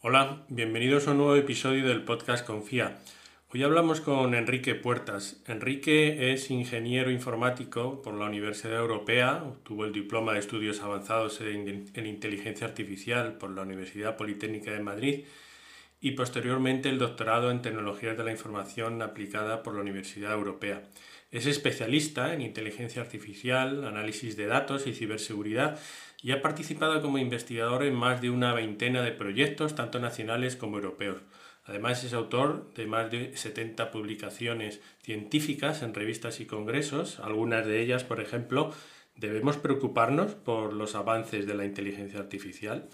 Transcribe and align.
Hola, 0.00 0.44
bienvenidos 0.48 1.08
a 1.08 1.10
un 1.10 1.16
nuevo 1.16 1.34
episodio 1.34 1.88
del 1.88 2.04
podcast 2.04 2.46
Confía. 2.46 3.00
Hoy 3.52 3.64
hablamos 3.64 4.00
con 4.00 4.32
Enrique 4.36 4.76
Puertas. 4.76 5.42
Enrique 5.48 6.32
es 6.32 6.52
ingeniero 6.52 7.10
informático 7.10 8.00
por 8.00 8.14
la 8.14 8.26
Universidad 8.26 8.78
Europea, 8.78 9.42
obtuvo 9.42 9.84
el 9.84 9.92
diploma 9.92 10.34
de 10.34 10.38
estudios 10.38 10.82
avanzados 10.82 11.40
en, 11.40 12.06
inteligencia 12.06 12.68
artificial 12.68 13.38
por 13.38 13.50
la 13.50 13.62
Universidad 13.62 14.16
Politécnica 14.16 14.70
de 14.70 14.78
Madrid 14.78 15.24
y 16.00 16.12
posteriormente 16.12 16.88
el 16.90 17.00
doctorado 17.00 17.50
en 17.50 17.60
tecnologías 17.60 18.16
de 18.16 18.22
la 18.22 18.30
información 18.30 19.02
aplicada 19.02 19.64
por 19.64 19.74
la 19.74 19.80
Universidad 19.80 20.32
Europea. 20.32 20.84
Es 21.32 21.46
especialista 21.46 22.34
en 22.34 22.42
inteligencia 22.42 23.02
artificial, 23.02 23.84
análisis 23.84 24.36
de 24.36 24.46
datos 24.46 24.86
y 24.86 24.94
ciberseguridad 24.94 25.80
y 26.22 26.32
ha 26.32 26.42
participado 26.42 27.00
como 27.02 27.18
investigador 27.18 27.84
en 27.84 27.94
más 27.94 28.20
de 28.20 28.30
una 28.30 28.52
veintena 28.52 29.02
de 29.02 29.12
proyectos, 29.12 29.74
tanto 29.74 30.00
nacionales 30.00 30.56
como 30.56 30.76
europeos. 30.76 31.22
Además 31.64 32.02
es 32.02 32.14
autor 32.14 32.72
de 32.74 32.86
más 32.86 33.10
de 33.10 33.36
70 33.36 33.90
publicaciones 33.90 34.80
científicas 35.02 35.82
en 35.82 35.94
revistas 35.94 36.40
y 36.40 36.46
congresos, 36.46 37.20
algunas 37.20 37.66
de 37.66 37.82
ellas, 37.82 38.04
por 38.04 38.20
ejemplo, 38.20 38.72
¿Debemos 39.18 39.56
preocuparnos 39.56 40.36
por 40.36 40.72
los 40.72 40.94
avances 40.94 41.44
de 41.44 41.54
la 41.54 41.64
inteligencia 41.64 42.20
artificial? 42.20 42.88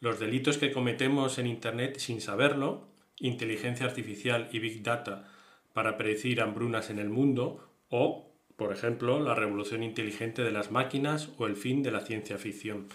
Los 0.00 0.18
delitos 0.18 0.56
que 0.56 0.72
cometemos 0.72 1.38
en 1.38 1.46
Internet 1.46 1.98
sin 1.98 2.22
saberlo, 2.22 2.88
inteligencia 3.20 3.84
artificial 3.84 4.48
y 4.50 4.60
big 4.60 4.82
data 4.82 5.30
para 5.74 5.98
predecir 5.98 6.40
hambrunas 6.40 6.88
en 6.88 6.98
el 6.98 7.10
mundo 7.10 7.70
o 7.90 8.27
por 8.58 8.72
ejemplo, 8.72 9.20
la 9.20 9.36
revolución 9.36 9.84
inteligente 9.84 10.42
de 10.42 10.50
las 10.50 10.72
máquinas 10.72 11.30
o 11.38 11.46
el 11.46 11.54
fin 11.54 11.84
de 11.84 11.92
la 11.92 12.00
ciencia 12.00 12.38
ficción. 12.38 12.88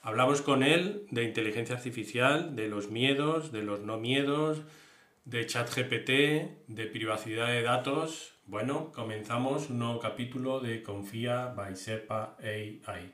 Hablamos 0.00 0.40
con 0.40 0.62
él 0.62 1.06
de 1.10 1.24
inteligencia 1.24 1.76
artificial, 1.76 2.56
de 2.56 2.68
los 2.68 2.90
miedos, 2.90 3.52
de 3.52 3.62
los 3.62 3.80
no 3.80 3.98
miedos, 3.98 4.62
de 5.26 5.44
ChatGPT, 5.44 6.08
de 6.68 6.86
privacidad 6.90 7.48
de 7.48 7.60
datos. 7.60 8.32
Bueno, 8.46 8.92
comenzamos 8.92 9.68
un 9.68 9.80
nuevo 9.80 10.00
capítulo 10.00 10.58
de 10.58 10.82
Confía 10.82 11.52
by 11.54 11.76
SEPA 11.76 12.38
AI. 12.42 13.12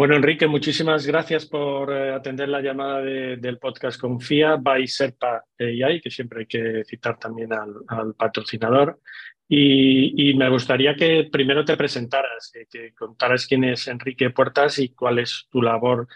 Bueno, 0.00 0.16
Enrique, 0.16 0.46
muchísimas 0.46 1.06
gracias 1.06 1.44
por 1.44 1.92
eh, 1.92 2.14
atender 2.14 2.48
la 2.48 2.62
llamada 2.62 3.02
del 3.02 3.58
podcast 3.58 4.00
Confía 4.00 4.56
by 4.56 4.88
Serpa 4.88 5.44
AI, 5.58 6.00
que 6.00 6.10
siempre 6.10 6.40
hay 6.40 6.46
que 6.46 6.84
citar 6.86 7.18
también 7.18 7.52
al, 7.52 8.14
patrocinador. 8.14 8.98
Y, 9.46 10.32
me 10.38 10.48
gustaría 10.48 10.94
que 10.94 11.28
primero 11.30 11.66
te 11.66 11.76
presentaras, 11.76 12.50
que 12.70 12.94
contaras 12.94 13.46
quién 13.46 13.64
es 13.64 13.88
Enrique 13.88 14.30
Puertas 14.30 14.78
y 14.78 14.88
cuál 14.88 15.18
es 15.18 15.46
tu 15.50 15.60
labor 15.60 16.08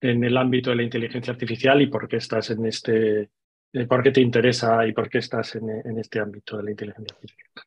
en 0.00 0.24
el 0.24 0.38
ámbito 0.38 0.70
de 0.70 0.76
la 0.76 0.84
inteligencia 0.84 1.34
artificial 1.34 1.82
y 1.82 1.88
por 1.88 2.08
qué 2.08 2.16
estás 2.16 2.48
en 2.48 2.64
este, 2.64 3.28
eh, 3.74 3.86
por 3.86 4.02
qué 4.02 4.12
te 4.12 4.22
interesa 4.22 4.86
y 4.86 4.94
por 4.94 5.10
qué 5.10 5.18
estás 5.18 5.56
en 5.56 5.98
este 5.98 6.20
ámbito 6.20 6.56
de 6.56 6.62
la 6.62 6.70
inteligencia 6.70 7.14
artificial. 7.14 7.66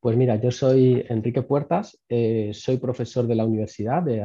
Pues 0.00 0.16
mira, 0.16 0.36
yo 0.36 0.52
soy 0.52 1.04
Enrique 1.08 1.42
Puertas, 1.42 1.98
eh, 2.08 2.52
soy 2.54 2.76
profesor 2.76 3.26
de 3.26 3.34
la 3.34 3.44
Universidad, 3.44 4.00
de, 4.02 4.18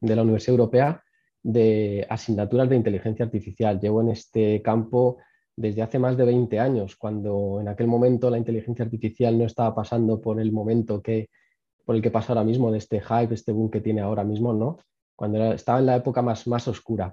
la 0.00 0.22
Universidad 0.22 0.54
Europea, 0.54 1.02
de 1.42 2.06
asignaturas 2.08 2.68
de 2.70 2.76
inteligencia 2.76 3.26
artificial. 3.26 3.78
Llevo 3.78 4.00
en 4.00 4.08
este 4.08 4.62
campo 4.62 5.18
desde 5.54 5.82
hace 5.82 5.98
más 5.98 6.16
de 6.16 6.24
20 6.24 6.58
años, 6.58 6.96
cuando 6.96 7.58
en 7.60 7.68
aquel 7.68 7.88
momento 7.88 8.30
la 8.30 8.38
inteligencia 8.38 8.86
artificial 8.86 9.38
no 9.38 9.44
estaba 9.44 9.74
pasando 9.74 10.18
por 10.18 10.40
el 10.40 10.50
momento 10.50 11.02
que, 11.02 11.28
por 11.84 11.94
el 11.94 12.00
que 12.00 12.10
pasa 12.10 12.32
ahora 12.32 12.44
mismo, 12.44 12.72
de 12.72 12.78
este 12.78 13.00
hype, 13.00 13.34
este 13.34 13.52
boom 13.52 13.70
que 13.70 13.82
tiene 13.82 14.00
ahora 14.00 14.24
mismo, 14.24 14.54
¿no? 14.54 14.78
Cuando 15.14 15.52
estaba 15.52 15.80
en 15.80 15.86
la 15.86 15.96
época 15.96 16.22
más, 16.22 16.46
más 16.46 16.68
oscura. 16.68 17.12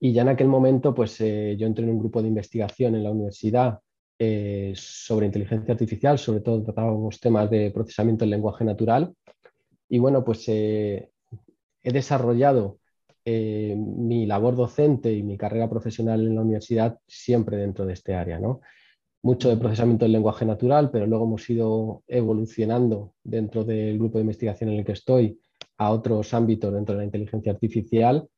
Y 0.00 0.12
ya 0.14 0.22
en 0.22 0.28
aquel 0.30 0.48
momento, 0.48 0.94
pues 0.94 1.20
eh, 1.20 1.54
yo 1.58 1.66
entré 1.66 1.84
en 1.84 1.90
un 1.90 1.98
grupo 1.98 2.22
de 2.22 2.28
investigación 2.28 2.94
en 2.94 3.04
la 3.04 3.10
universidad 3.10 3.78
eh, 4.24 4.72
sobre 4.76 5.26
inteligencia 5.26 5.72
artificial, 5.72 6.16
sobre 6.16 6.42
todo 6.42 6.62
tratábamos 6.62 7.18
temas 7.18 7.50
de 7.50 7.72
procesamiento 7.72 8.22
del 8.22 8.30
lenguaje 8.30 8.64
natural. 8.64 9.12
Y 9.88 9.98
bueno, 9.98 10.22
pues 10.22 10.44
eh, 10.46 11.10
he 11.82 11.92
desarrollado 11.92 12.78
eh, 13.24 13.74
mi 13.76 14.24
labor 14.26 14.54
docente 14.54 15.12
y 15.12 15.24
mi 15.24 15.36
carrera 15.36 15.68
profesional 15.68 16.24
en 16.24 16.36
la 16.36 16.42
universidad 16.42 17.00
siempre 17.04 17.56
dentro 17.56 17.84
de 17.84 17.94
este 17.94 18.14
área. 18.14 18.38
¿no? 18.38 18.60
Mucho 19.22 19.48
de 19.48 19.56
procesamiento 19.56 20.04
del 20.04 20.12
lenguaje 20.12 20.44
natural, 20.44 20.92
pero 20.92 21.08
luego 21.08 21.24
hemos 21.24 21.50
ido 21.50 22.04
evolucionando 22.06 23.14
dentro 23.24 23.64
del 23.64 23.98
grupo 23.98 24.18
de 24.18 24.22
investigación 24.22 24.70
en 24.70 24.78
el 24.78 24.84
que 24.84 24.92
estoy 24.92 25.40
a 25.78 25.90
otros 25.90 26.32
ámbitos 26.32 26.72
dentro 26.72 26.94
de 26.94 27.00
la 27.00 27.06
inteligencia 27.06 27.50
artificial. 27.50 28.28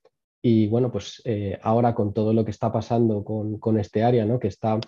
Y 0.40 0.66
bueno, 0.68 0.90
pues 0.90 1.22
ahora 1.60 1.94
con 1.94 2.14
todo 2.14 2.32
lo 2.32 2.42
que 2.42 2.52
está 2.52 2.72
pasando 2.72 3.22
con, 3.22 3.58
con 3.58 3.78
este 3.78 4.02
área, 4.02 4.24
¿no? 4.24 4.38
que 4.38 4.48
está 4.48 4.80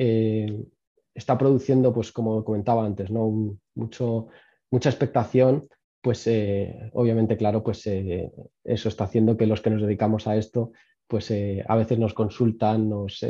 eh, 0.00 0.64
está 1.12 1.36
produciendo, 1.36 1.92
pues 1.92 2.12
como 2.12 2.44
comentaba 2.44 2.86
antes, 2.86 3.10
¿no? 3.10 3.58
mucho, 3.74 4.28
mucha 4.70 4.90
expectación, 4.90 5.68
pues 6.00 6.24
eh, 6.28 6.90
obviamente, 6.92 7.36
claro, 7.36 7.64
pues 7.64 7.84
eh, 7.88 8.30
eso 8.62 8.88
está 8.88 9.04
haciendo 9.04 9.36
que 9.36 9.46
los 9.46 9.60
que 9.60 9.70
nos 9.70 9.82
dedicamos 9.82 10.28
a 10.28 10.36
esto, 10.36 10.70
pues 11.08 11.32
a 11.66 11.74
veces 11.74 11.98
nos 11.98 12.14
consultan, 12.14 12.88
nos, 12.88 13.26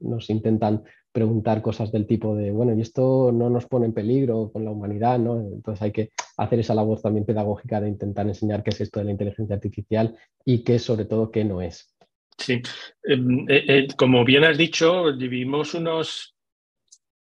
nos, 0.00 0.30
intentan 0.30 0.82
preguntar 1.12 1.60
cosas 1.60 1.92
del 1.92 2.06
tipo 2.06 2.34
de, 2.34 2.50
bueno, 2.50 2.74
y 2.74 2.80
esto 2.80 3.30
no 3.30 3.50
nos 3.50 3.66
pone 3.66 3.84
en 3.84 3.92
peligro 3.92 4.50
con 4.50 4.64
la 4.64 4.70
humanidad, 4.70 5.18
¿no? 5.18 5.38
Entonces 5.38 5.82
hay 5.82 5.92
que 5.92 6.10
hacer 6.38 6.60
esa 6.60 6.74
labor 6.74 7.02
también 7.02 7.26
pedagógica 7.26 7.82
de 7.82 7.90
intentar 7.90 8.26
enseñar 8.26 8.62
qué 8.62 8.70
es 8.70 8.80
esto 8.80 8.98
de 8.98 9.04
la 9.04 9.12
inteligencia 9.12 9.54
artificial 9.54 10.16
y 10.42 10.64
qué 10.64 10.78
sobre 10.78 11.04
todo 11.04 11.30
qué 11.30 11.44
no 11.44 11.60
es. 11.60 11.91
Sí, 12.38 12.60
em, 13.04 13.46
eh, 13.48 13.64
eh, 13.68 13.86
como 13.96 14.24
bien 14.24 14.44
has 14.44 14.58
dicho, 14.58 15.14
vivimos 15.16 15.74
unos, 15.74 16.34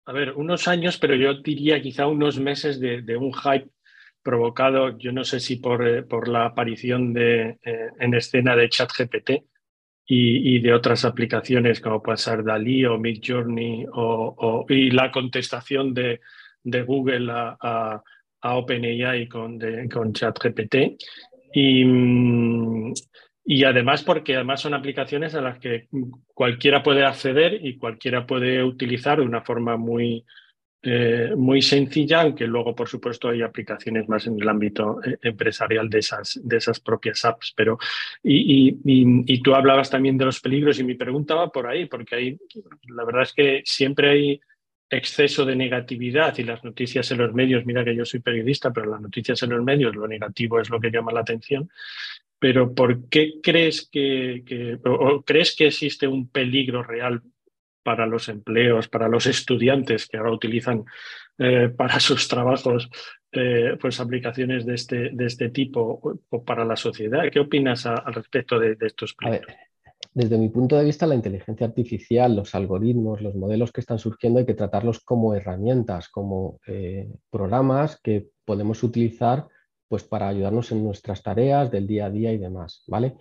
a 0.05 0.13
ver, 0.13 0.33
unos 0.33 0.67
años, 0.67 0.97
pero 0.97 1.15
yo 1.15 1.35
diría 1.41 1.81
quizá 1.81 2.07
unos 2.07 2.39
meses 2.39 2.79
de, 2.79 3.17
un 3.17 3.33
hype 3.33 3.69
provocado, 4.23 4.97
yo 4.97 5.11
no 5.11 5.23
sé 5.23 5.39
si 5.39 5.57
por, 5.57 5.87
eh, 5.87 6.03
por 6.03 6.27
la 6.27 6.45
aparición 6.45 7.13
de, 7.13 7.57
en 7.99 8.13
escena 8.13 8.55
de 8.55 8.69
ChatGPT 8.69 9.29
y, 10.05 10.55
y, 10.55 10.59
de 10.59 10.73
otras 10.73 11.05
aplicaciones 11.05 11.81
como 11.81 12.01
puede 12.01 12.17
ser 12.17 12.43
Dalí 12.43 12.85
o 12.85 12.97
Midjourney 12.97 13.85
o, 13.93 14.65
y 14.69 14.91
la 14.91 15.11
contestación 15.11 15.93
de, 15.93 16.21
de 16.63 16.81
Google 16.83 17.31
a, 17.31 17.57
a, 17.61 18.03
a 18.41 18.57
OpenAI 18.57 19.27
con, 19.27 19.59
con 19.91 20.13
ChatGPT. 20.13 20.75
Y, 21.53 21.83
mm, 21.85 22.93
y 23.51 23.63
además 23.63 24.03
porque 24.03 24.35
además 24.35 24.61
son 24.61 24.75
aplicaciones 24.75 25.33
a 25.33 25.41
las 25.41 25.57
que 25.57 25.87
cualquiera 26.35 26.83
puede 26.83 27.03
acceder 27.03 27.65
y 27.65 27.79
cualquiera 27.79 28.27
puede 28.27 28.63
utilizar 28.63 29.17
de 29.17 29.25
una 29.25 29.41
forma 29.41 29.75
muy, 29.75 30.23
eh, 30.83 31.33
muy 31.35 31.63
sencilla, 31.63 32.21
aunque 32.21 32.45
luego, 32.45 32.75
por 32.75 32.87
supuesto, 32.87 33.27
hay 33.27 33.41
aplicaciones 33.41 34.07
más 34.07 34.27
en 34.27 34.39
el 34.39 34.47
ámbito 34.47 35.03
eh, 35.03 35.17
empresarial 35.23 35.89
de 35.89 35.97
esas, 35.97 36.39
de 36.43 36.57
esas 36.57 36.79
propias 36.79 37.25
apps. 37.25 37.51
Pero, 37.57 37.79
y, 38.21 38.77
y, 38.85 39.41
tú 39.41 39.55
hablabas 39.55 39.89
también 39.89 40.15
de 40.15 40.25
los 40.25 40.39
peligros 40.39 40.79
y 40.79 40.83
mi 40.83 40.93
pregunta 40.93 41.33
va 41.33 41.51
por 41.51 41.65
ahí, 41.65 41.87
porque 41.87 42.15
hay, 42.15 42.37
la 42.95 43.03
verdad 43.03 43.23
es 43.23 43.33
que 43.33 43.63
siempre 43.65 44.11
hay 44.11 44.41
exceso 44.91 45.43
de 45.43 45.55
negatividad 45.55 46.37
y 46.37 46.43
las 46.43 46.63
noticias 46.63 47.09
en 47.09 47.17
los 47.17 47.33
medios, 47.33 47.65
mira 47.65 47.83
que 47.83 47.95
yo 47.95 48.05
soy 48.05 48.19
periodista, 48.19 48.71
pero 48.71 48.91
las 48.91 49.01
noticias 49.01 49.41
en 49.41 49.49
los 49.49 49.63
medios, 49.63 49.95
lo 49.95 50.07
negativo 50.07 50.59
es 50.59 50.69
lo 50.69 50.79
que 50.79 50.91
llama 50.91 51.11
la 51.11 51.21
atención 51.21 51.67
pero 52.39 52.73
¿por 52.73 53.09
qué 53.09 53.33
crees 53.43 53.87
que, 53.91 54.79
o 54.85 55.21
crees 55.23 55.55
que 55.55 55.67
existe 55.67 56.07
un 56.07 56.29
peligro 56.29 56.83
real 56.83 57.21
para 57.83 58.05
los 58.05 58.29
empleos, 58.29 58.87
para 58.87 59.07
los 59.09 59.25
estudiantes 59.25 60.07
que 60.07 60.17
ahora 60.17 60.31
utilizan 60.31 60.85
eh, 61.37 61.69
para 61.69 61.99
sus 61.99 62.27
trabajos 62.27 62.89
eh, 63.31 63.77
pues 63.79 63.99
aplicaciones 63.99 64.65
de 64.65 64.75
este, 64.75 65.09
de 65.11 65.25
este 65.25 65.49
tipo 65.49 66.01
o 66.29 66.43
para 66.43 66.65
la 66.65 66.75
sociedad? 66.75 67.23
¿Qué 67.31 67.39
opinas 67.39 67.85
al 67.85 68.13
respecto 68.13 68.57
de, 68.57 68.77
estos 68.81 69.13
peligros? 69.13 69.53
desde 70.13 70.37
mi 70.37 70.49
punto 70.49 70.75
de 70.75 70.85
vista, 70.85 71.05
la 71.05 71.15
inteligencia 71.15 71.67
artificial, 71.67 72.35
los 72.35 72.55
algoritmos, 72.55 73.21
los 73.21 73.35
modelos 73.35 73.71
que 73.71 73.81
están 73.81 73.99
surgiendo 73.99 74.39
hay 74.39 74.45
que 74.45 74.53
tratarlos 74.53 74.99
como 75.01 75.35
herramientas, 75.35 76.09
como 76.09 76.59
eh, 76.67 77.07
programas 77.29 77.99
que 78.01 78.27
podemos 78.43 78.81
utilizar 78.83 79.47
pues 79.89 80.03
para 80.03 80.29
ayudarnos 80.29 80.71
en 80.71 80.83
nuestras 80.83 81.21
tareas 81.21 81.69
del 81.71 81.87
día 81.87 82.05
a 82.05 82.09
día 82.09 82.31
y 82.31 82.37
demás, 82.37 82.83
¿vale? 82.87 83.15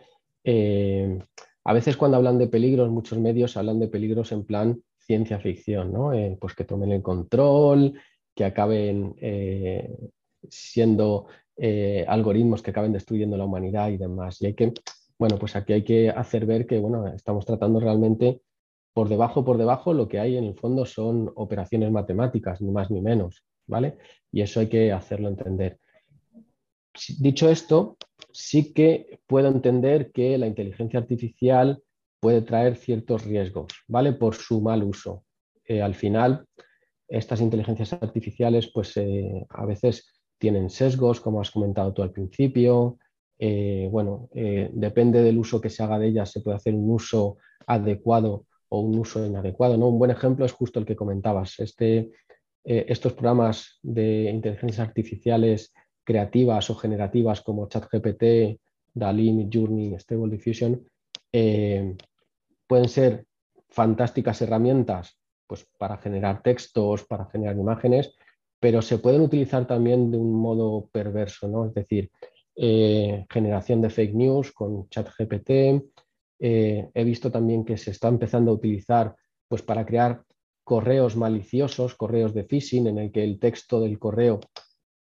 Eh, 0.45 1.19
a 1.65 1.73
veces 1.73 1.97
cuando 1.97 2.19
hablan 2.19 2.39
de 2.39 2.47
peligros, 2.47 2.91
muchos 2.91 3.19
medios 3.19 3.57
hablan 3.57 3.81
de 3.81 3.89
peligros 3.89 4.31
en 4.33 4.45
plan 4.45 4.81
ciencia 4.99 5.41
ficción, 5.41 5.93
¿no? 5.93 6.13
Eh, 6.13 6.37
pues 6.39 6.55
que 6.55 6.65
tomen 6.65 6.93
el 6.93 7.03
control, 7.03 7.95
que 8.35 8.45
acaben 8.45 9.17
eh, 9.21 9.91
siendo 10.49 11.27
algoritmos 12.07 12.63
que 12.63 12.71
acaben 12.71 12.93
destruyendo 12.93 13.37
la 13.37 13.45
humanidad 13.45 13.89
y 13.91 13.97
demás. 13.97 14.41
Y 14.41 14.47
hay 14.47 14.55
que, 14.55 14.73
bueno, 15.19 15.39
pues 15.41 15.57
aquí 15.57 15.73
hay 15.73 15.83
que 15.83 16.09
hacer 16.09 16.47
ver 16.47 16.69
que, 16.69 16.79
bueno, 16.79 17.09
estamos 17.09 17.45
tratando 17.45 17.81
realmente 17.81 18.43
por 18.93 19.09
debajo, 19.09 19.45
por 19.45 19.59
debajo, 19.59 19.93
lo 19.93 20.07
que 20.07 20.21
hay 20.21 20.37
en 20.37 20.45
el 20.45 20.55
fondo 20.55 20.87
son 20.87 21.33
operaciones 21.35 21.91
matemáticas, 21.91 22.61
ni 22.61 22.71
más 22.71 22.93
ni 22.93 23.01
menos, 23.01 23.45
¿vale? 23.67 23.97
Y 24.31 24.43
eso 24.43 24.61
hay 24.61 24.69
que 24.69 24.93
hacerlo 24.93 25.29
entender. 25.29 25.81
Dicho 27.19 27.49
esto, 27.49 27.97
sí 28.33 28.73
que 28.73 29.21
puedo 29.27 29.49
entender 29.49 30.11
que 30.13 30.39
la 30.39 30.47
inteligencia 30.47 30.99
artificial 30.99 31.83
puede 32.21 32.43
traer 32.43 32.77
ciertos 32.77 33.25
riesgos, 33.25 33.73
¿vale? 33.87 34.13
Por 34.13 34.35
su 34.35 34.61
mal 34.61 34.83
uso. 34.83 35.25
Eh, 35.65 35.83
al 35.83 35.95
final, 35.95 36.47
estas 37.09 37.41
inteligencias 37.41 37.93
artificiales, 37.93 38.71
pues 38.73 38.97
eh, 38.97 39.47
a 39.49 39.65
veces 39.67 40.13
tienen 40.39 40.71
sesgos, 40.71 41.21
como 41.21 41.41
has 41.41 41.51
comentado 41.51 41.93
tú 41.93 42.03
al 42.03 42.13
principio. 42.13 42.99
Eh, 43.41 43.89
bueno, 43.91 44.29
depende 44.33 45.23
del 45.23 45.39
uso 45.39 45.61
que 45.61 45.71
se 45.71 45.83
haga 45.83 45.99
de 45.99 46.09
ellas, 46.09 46.31
se 46.31 46.41
puede 46.41 46.57
hacer 46.57 46.75
un 46.75 46.91
uso 46.91 47.37
adecuado 47.67 48.47
o 48.69 48.81
un 48.81 48.99
uso 48.99 49.25
inadecuado. 49.25 49.77
¿no? 49.77 49.89
Un 49.89 49.99
buen 49.99 50.11
ejemplo 50.11 50.45
es 50.45 50.53
justo 50.53 50.81
el 50.81 50.87
que 50.87 50.97
comentabas. 50.97 51.59
Este, 51.61 52.11
estos 52.65 53.13
programas 53.13 53.79
de 53.83 54.31
inteligencias 54.31 54.87
artificiales 54.87 55.73
creativas 56.09 56.71
o 56.71 56.75
generativas 56.75 57.43
como 57.43 57.69
ChatGPT, 57.69 58.59
DALI, 58.95 59.31
Midjourney, 59.31 59.95
Stable 59.99 60.31
Diffusion, 60.31 60.83
eh, 61.31 61.95
pueden 62.67 62.89
ser 62.89 63.27
fantásticas 63.69 64.41
herramientas 64.41 65.21
pues, 65.47 65.69
para 65.77 65.99
generar 65.99 66.41
textos, 66.43 67.05
para 67.05 67.27
generar 67.27 67.59
imágenes, 67.59 68.15
pero 68.59 68.81
se 68.81 68.97
pueden 68.97 69.21
utilizar 69.21 69.67
también 69.67 70.11
de 70.11 70.17
un 70.17 70.33
modo 70.33 70.89
perverso, 70.91 71.47
¿no? 71.47 71.67
Es 71.67 71.75
decir, 71.75 72.11
eh, 72.57 73.27
generación 73.29 73.83
de 73.83 73.91
fake 73.91 74.15
news 74.15 74.53
con 74.53 74.89
ChatGPT. 74.89 75.51
Eh, 76.41 76.89
he 76.95 77.05
visto 77.05 77.31
también 77.31 77.67
que 77.67 77.77
se 77.77 77.91
está 77.91 78.09
empezando 78.09 78.51
a 78.51 78.55
utilizar 78.55 79.15
pues, 79.47 79.61
para 79.61 79.85
crear 79.85 80.23
correos 80.65 81.17
maliciosos, 81.17 81.95
correos 81.95 82.33
de 82.33 82.45
phishing, 82.45 82.87
en 82.87 82.97
el 82.97 83.13
que 83.13 83.25
el 83.25 83.39
texto 83.39 83.79
del 83.79 83.99
correo 83.99 84.41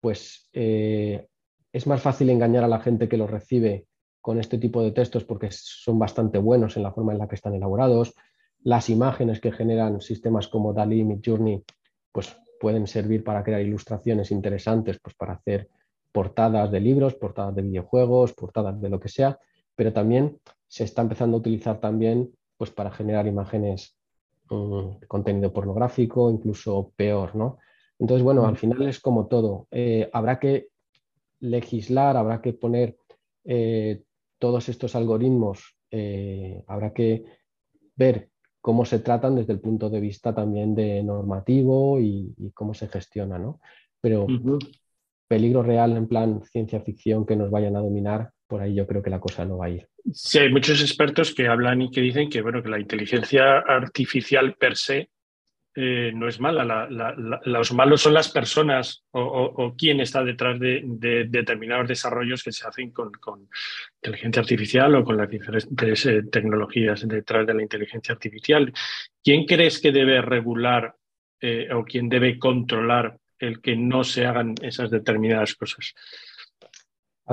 pues 0.01 0.49
eh, 0.53 1.27
es 1.73 1.87
más 1.87 2.01
fácil 2.03 2.31
engañar 2.31 2.65
a 2.65 2.69
la 2.69 2.81
gente 2.81 3.09
que 3.09 3.17
lo 3.17 3.27
recibe 3.27 3.87
con 4.21 4.39
este 4.39 4.59
tipo 4.59 4.83
de 4.83 4.93
textos 4.93 5.25
porque 5.25 5.49
son 5.51 5.99
bastante 5.99 6.39
buenos 6.39 6.77
en 6.77 6.83
la 6.83 6.93
forma 6.93 7.13
en 7.13 7.19
la 7.19 7.29
que 7.29 7.35
están 7.35 7.55
elaborados. 7.55 8.15
Las 8.63 8.91
imágenes 8.91 9.41
que 9.41 9.53
generan 9.53 10.01
sistemas 10.01 10.49
como 10.49 10.73
DALI, 10.73 11.05
Midjourney, 11.05 11.63
pues 12.13 12.37
pueden 12.61 12.87
servir 12.87 13.23
para 13.23 13.45
crear 13.45 13.61
ilustraciones 13.61 14.31
interesantes, 14.31 14.99
pues 15.01 15.15
para 15.15 15.35
hacer 15.35 15.69
portadas 16.13 16.71
de 16.71 16.81
libros, 16.81 17.15
portadas 17.15 17.55
de 17.55 17.63
videojuegos, 17.63 18.33
portadas 18.33 18.81
de 18.81 18.89
lo 18.89 18.99
que 18.99 19.09
sea, 19.09 19.39
pero 19.77 19.93
también 19.93 20.39
se 20.67 20.85
está 20.85 21.03
empezando 21.03 21.37
a 21.37 21.41
utilizar 21.41 21.79
también 21.79 22.31
pues 22.57 22.71
para 22.71 22.91
generar 22.91 23.27
imágenes 23.27 23.97
de 24.51 25.07
contenido 25.07 25.53
pornográfico, 25.53 26.31
incluso 26.31 26.93
peor, 26.97 27.37
¿no? 27.37 27.59
Entonces, 27.99 28.23
bueno, 28.23 28.47
al 28.47 28.57
final 28.57 28.83
es 28.89 29.01
como 29.01 29.27
todo. 29.27 29.67
Eh, 29.71 30.09
habrá 30.13 30.39
que 30.39 30.69
legislar, 31.41 32.17
habrá 32.17 32.41
que 32.41 32.53
poner 32.53 32.97
eh, 33.45 34.03
todos 34.39 34.69
estos 34.69 34.95
algoritmos, 34.95 35.77
eh, 35.91 36.63
habrá 36.67 36.93
que 36.93 37.25
ver 37.97 38.31
cómo 38.61 38.85
se 38.85 39.01
tratan 39.01 39.37
desde 39.37 39.53
el 39.53 39.61
punto 39.61 39.91
de 39.91 40.01
vista 40.01 40.35
también 40.35 40.75
de 40.75 41.03
normativo 41.03 41.99
y, 42.01 42.35
cómo 42.55 42.75
se 42.75 42.89
gestiona, 42.89 43.39
¿no? 43.39 43.61
Pero 44.01 44.27
peligro 45.27 45.63
real 45.63 45.97
en 45.97 46.09
plan 46.09 46.43
ciencia 46.45 46.81
ficción 46.81 47.27
que 47.27 47.37
nos 47.37 47.51
vayan 47.51 47.77
a 47.77 47.81
dominar, 47.81 48.31
por 48.47 48.63
ahí 48.63 48.75
yo 48.75 48.87
creo 48.87 49.03
que 49.03 49.11
la 49.11 49.21
cosa 49.21 49.45
no 49.45 49.59
va 49.59 49.67
a 49.67 49.71
ir. 49.71 49.89
Sí, 50.13 50.39
hay 50.39 50.51
muchos 50.51 50.81
expertos 50.81 51.35
que 51.35 51.49
hablan 51.49 51.83
y 51.83 51.91
que 51.91 52.01
dicen 52.01 52.31
que, 52.31 52.41
bueno, 52.41 52.63
que 52.63 52.71
la 52.71 52.81
inteligencia 52.81 53.59
artificial 53.59 54.55
per 54.55 54.77
se 54.77 55.11
eh, 55.81 56.11
no 56.13 56.27
es 56.27 56.41
mala. 56.41 56.89
los 57.45 57.73
malos 57.73 58.03
son 58.03 58.13
las 58.13 58.29
personas 58.31 59.05
o, 59.13 59.77
quién 59.79 60.01
está 60.01 60.25
detrás 60.25 60.59
de, 60.59 60.83
determinados 61.29 61.87
desarrollos 61.87 62.43
que 62.43 62.51
se 62.51 62.67
hacen 62.67 62.91
con, 62.91 63.13
inteligencia 64.03 64.43
artificial 64.43 64.97
o 64.97 65.05
con 65.05 65.17
las 65.17 65.31
diferentes 65.31 66.07
eh, 66.07 66.25
tecnologías 66.33 67.07
detrás 67.07 67.47
de 67.47 67.55
la 67.55 67.63
inteligencia 67.63 68.13
artificial. 68.13 68.73
¿Quién 69.23 69.45
crees 69.47 69.81
que 69.81 69.93
debe 69.93 70.21
regular 70.21 70.97
eh, 71.41 71.69
o 71.73 71.85
quién 71.85 72.09
debe 72.09 72.41
controlar 72.41 73.17
el 73.39 73.61
que 73.61 73.77
no 73.77 74.03
se 74.03 74.27
hagan 74.27 74.57
esas 74.61 74.91
determinadas 74.91 75.55
cosas? 75.55 75.95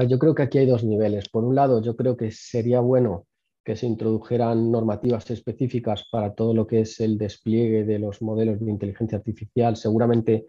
Yo 0.07 0.19
creo 0.19 0.35
que 0.35 0.43
aquí 0.43 0.59
hay 0.59 0.67
dos 0.67 0.83
niveles. 0.83 1.29
Por 1.29 1.45
un 1.45 1.55
lado, 1.55 1.81
yo 1.81 1.95
creo 1.95 2.15
que 2.15 2.29
sería 2.29 2.79
bueno 2.79 3.25
que 3.65 3.75
se 3.75 3.87
introdujeran 3.87 4.71
normativas 4.71 5.29
específicas 5.31 6.07
para 6.11 6.35
todo 6.35 6.53
lo 6.53 6.67
que 6.67 6.81
es 6.81 6.99
el 6.99 7.17
despliegue 7.17 7.83
de 7.83 7.97
los 7.97 8.21
modelos 8.21 8.59
de 8.59 8.69
inteligencia 8.69 9.17
artificial, 9.17 9.75
seguramente 9.75 10.45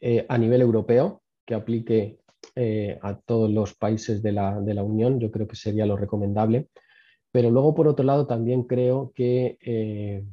eh, 0.00 0.26
a 0.28 0.36
nivel 0.36 0.60
europeo, 0.60 1.22
que 1.46 1.54
aplique 1.54 2.18
eh, 2.56 2.98
a 3.00 3.16
todos 3.16 3.48
los 3.48 3.74
países 3.74 4.22
de 4.22 4.32
la, 4.32 4.82
Unión, 4.82 5.20
yo 5.20 5.30
creo 5.30 5.46
que 5.46 5.54
sería 5.54 5.86
lo 5.86 5.96
recomendable. 5.96 6.68
Pero 7.30 7.48
luego, 7.52 7.76
por 7.76 7.86
otro 7.86 8.04
lado, 8.04 8.26
también 8.26 8.64
creo 8.64 9.12
que 9.14 9.56
eh, 9.60 10.24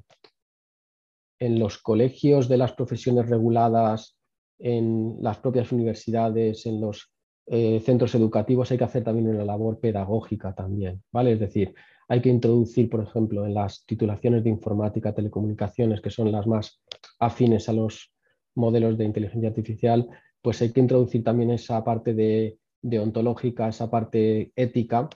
en 1.40 1.60
los 1.60 1.78
colegios 1.78 2.50
de 2.50 2.58
las 2.58 2.74
profesiones 2.74 3.30
reguladas, 3.30 4.18
en 4.58 5.18
las 5.22 5.38
propias 5.38 5.72
universidades, 5.72 6.66
en 6.66 6.82
los 6.82 7.12
centros 7.48 8.16
educativos, 8.16 8.72
hay 8.72 8.80
que 8.80 8.86
hacer 8.86 9.04
también 9.04 9.28
una 9.28 9.46
labor 9.46 9.80
pedagógica 9.80 10.56
también, 10.56 11.04
¿vale? 11.12 11.34
Es 11.34 11.40
decir, 11.40 11.76
hay 12.08 12.22
que 12.22 12.30
introducir, 12.30 12.90
por 12.90 13.02
ejemplo, 13.02 13.46
en 13.46 13.54
las 13.54 13.86
titulaciones 13.86 14.44
de 14.44 14.50
informática, 14.50 15.14
telecomunicaciones, 15.14 16.02
que 16.02 16.10
son 16.10 16.32
las 16.32 16.46
más 16.48 16.82
afines 17.20 17.68
a 17.70 17.74
los 17.74 18.12
modelos 18.56 18.98
de 18.98 19.06
inteligencia 19.06 19.50
artificial, 19.50 20.08
pues 20.42 20.62
hay 20.62 20.72
que 20.72 20.80
introducir 20.80 21.24
también 21.24 21.52
esa 21.52 21.84
parte 21.84 22.14
de, 22.14 22.58
ontológica, 23.00 23.68
esa 23.68 23.90
parte 23.90 24.52
ética, 24.56 25.10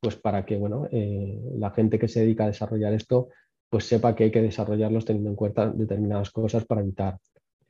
pues 0.00 0.16
para 0.16 0.44
que 0.44 0.56
bueno, 0.56 0.86
eh, 0.92 1.40
la 1.56 1.70
gente 1.70 1.98
que 1.98 2.08
se 2.08 2.20
dedica 2.20 2.44
a 2.44 2.48
desarrollar 2.48 2.92
esto, 2.92 3.28
pues 3.70 3.86
sepa 3.86 4.14
que 4.14 4.24
hay 4.24 4.30
que 4.30 4.42
desarrollarlos 4.42 5.04
teniendo 5.06 5.30
en 5.30 5.36
cuenta 5.36 5.70
determinadas 5.70 6.30
cosas 6.30 6.66
para 6.66 6.82
evitar 6.82 7.18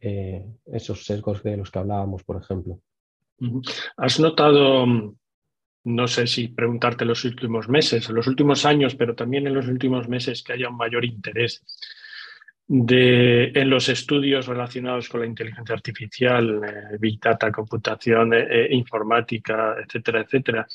eh, 0.01 0.45
esos 0.67 1.07
sesgos 1.07 1.43
de 1.43 1.57
los 1.57 1.71
que 1.71 1.79
hablábamos, 1.79 2.25
por 2.25 2.37
ejemplo. 2.37 2.81
¿Has 3.97 4.21
notado 4.21 5.15
no 5.85 6.09
sé 6.09 6.27
si 6.27 6.49
preguntarte 6.49 7.05
los 7.05 7.25
últimos 7.25 7.69
meses, 7.69 8.09
los 8.09 8.27
últimos 8.27 8.65
años, 8.65 8.95
pero 8.95 9.15
también 9.15 9.47
en 9.47 9.55
los 9.55 9.69
últimos 9.69 10.09
meses 10.09 10.43
que 10.43 10.55
haya 10.55 10.71
un 10.71 10.77
mayor 10.77 11.05
interés 11.05 11.63
de, 12.67 13.49
en 13.55 13.69
los 13.69 13.91
estudios 13.91 14.47
relacionados 14.47 15.09
con 15.11 15.21
la 15.21 15.27
inteligencia 15.27 15.75
artificial, 15.75 16.63
eh, 16.65 16.97
Big 16.99 17.21
Data, 17.21 17.53
computación, 17.53 18.33
eh, 18.33 18.47
eh, 18.51 18.69
informática, 18.75 19.77
etcétera, 19.85 20.23
etcétera. 20.23 20.67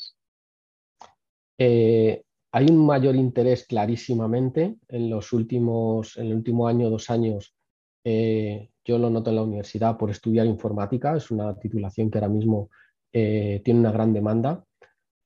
hay 2.52 2.66
un 2.70 2.86
mayor 2.86 3.16
interés 3.16 3.66
clarísimamente 3.66 4.76
en 4.88 5.10
los 5.10 5.32
últimos, 5.32 6.16
en 6.16 6.26
el 6.26 6.34
último 6.34 6.68
año, 6.68 6.88
dos 6.90 7.10
años. 7.10 7.54
yo 8.84 8.98
lo 8.98 9.10
noto 9.10 9.30
en 9.30 9.36
la 9.36 9.42
universidad 9.42 9.96
por 9.98 10.10
estudiar 10.10 10.46
informática, 10.46 11.16
es 11.16 11.30
una 11.30 11.58
titulación 11.58 12.10
que 12.10 12.18
ahora 12.18 12.28
mismo 12.28 12.70
tiene 13.12 13.80
una 13.80 13.92
gran 13.92 14.12
demanda 14.12 14.64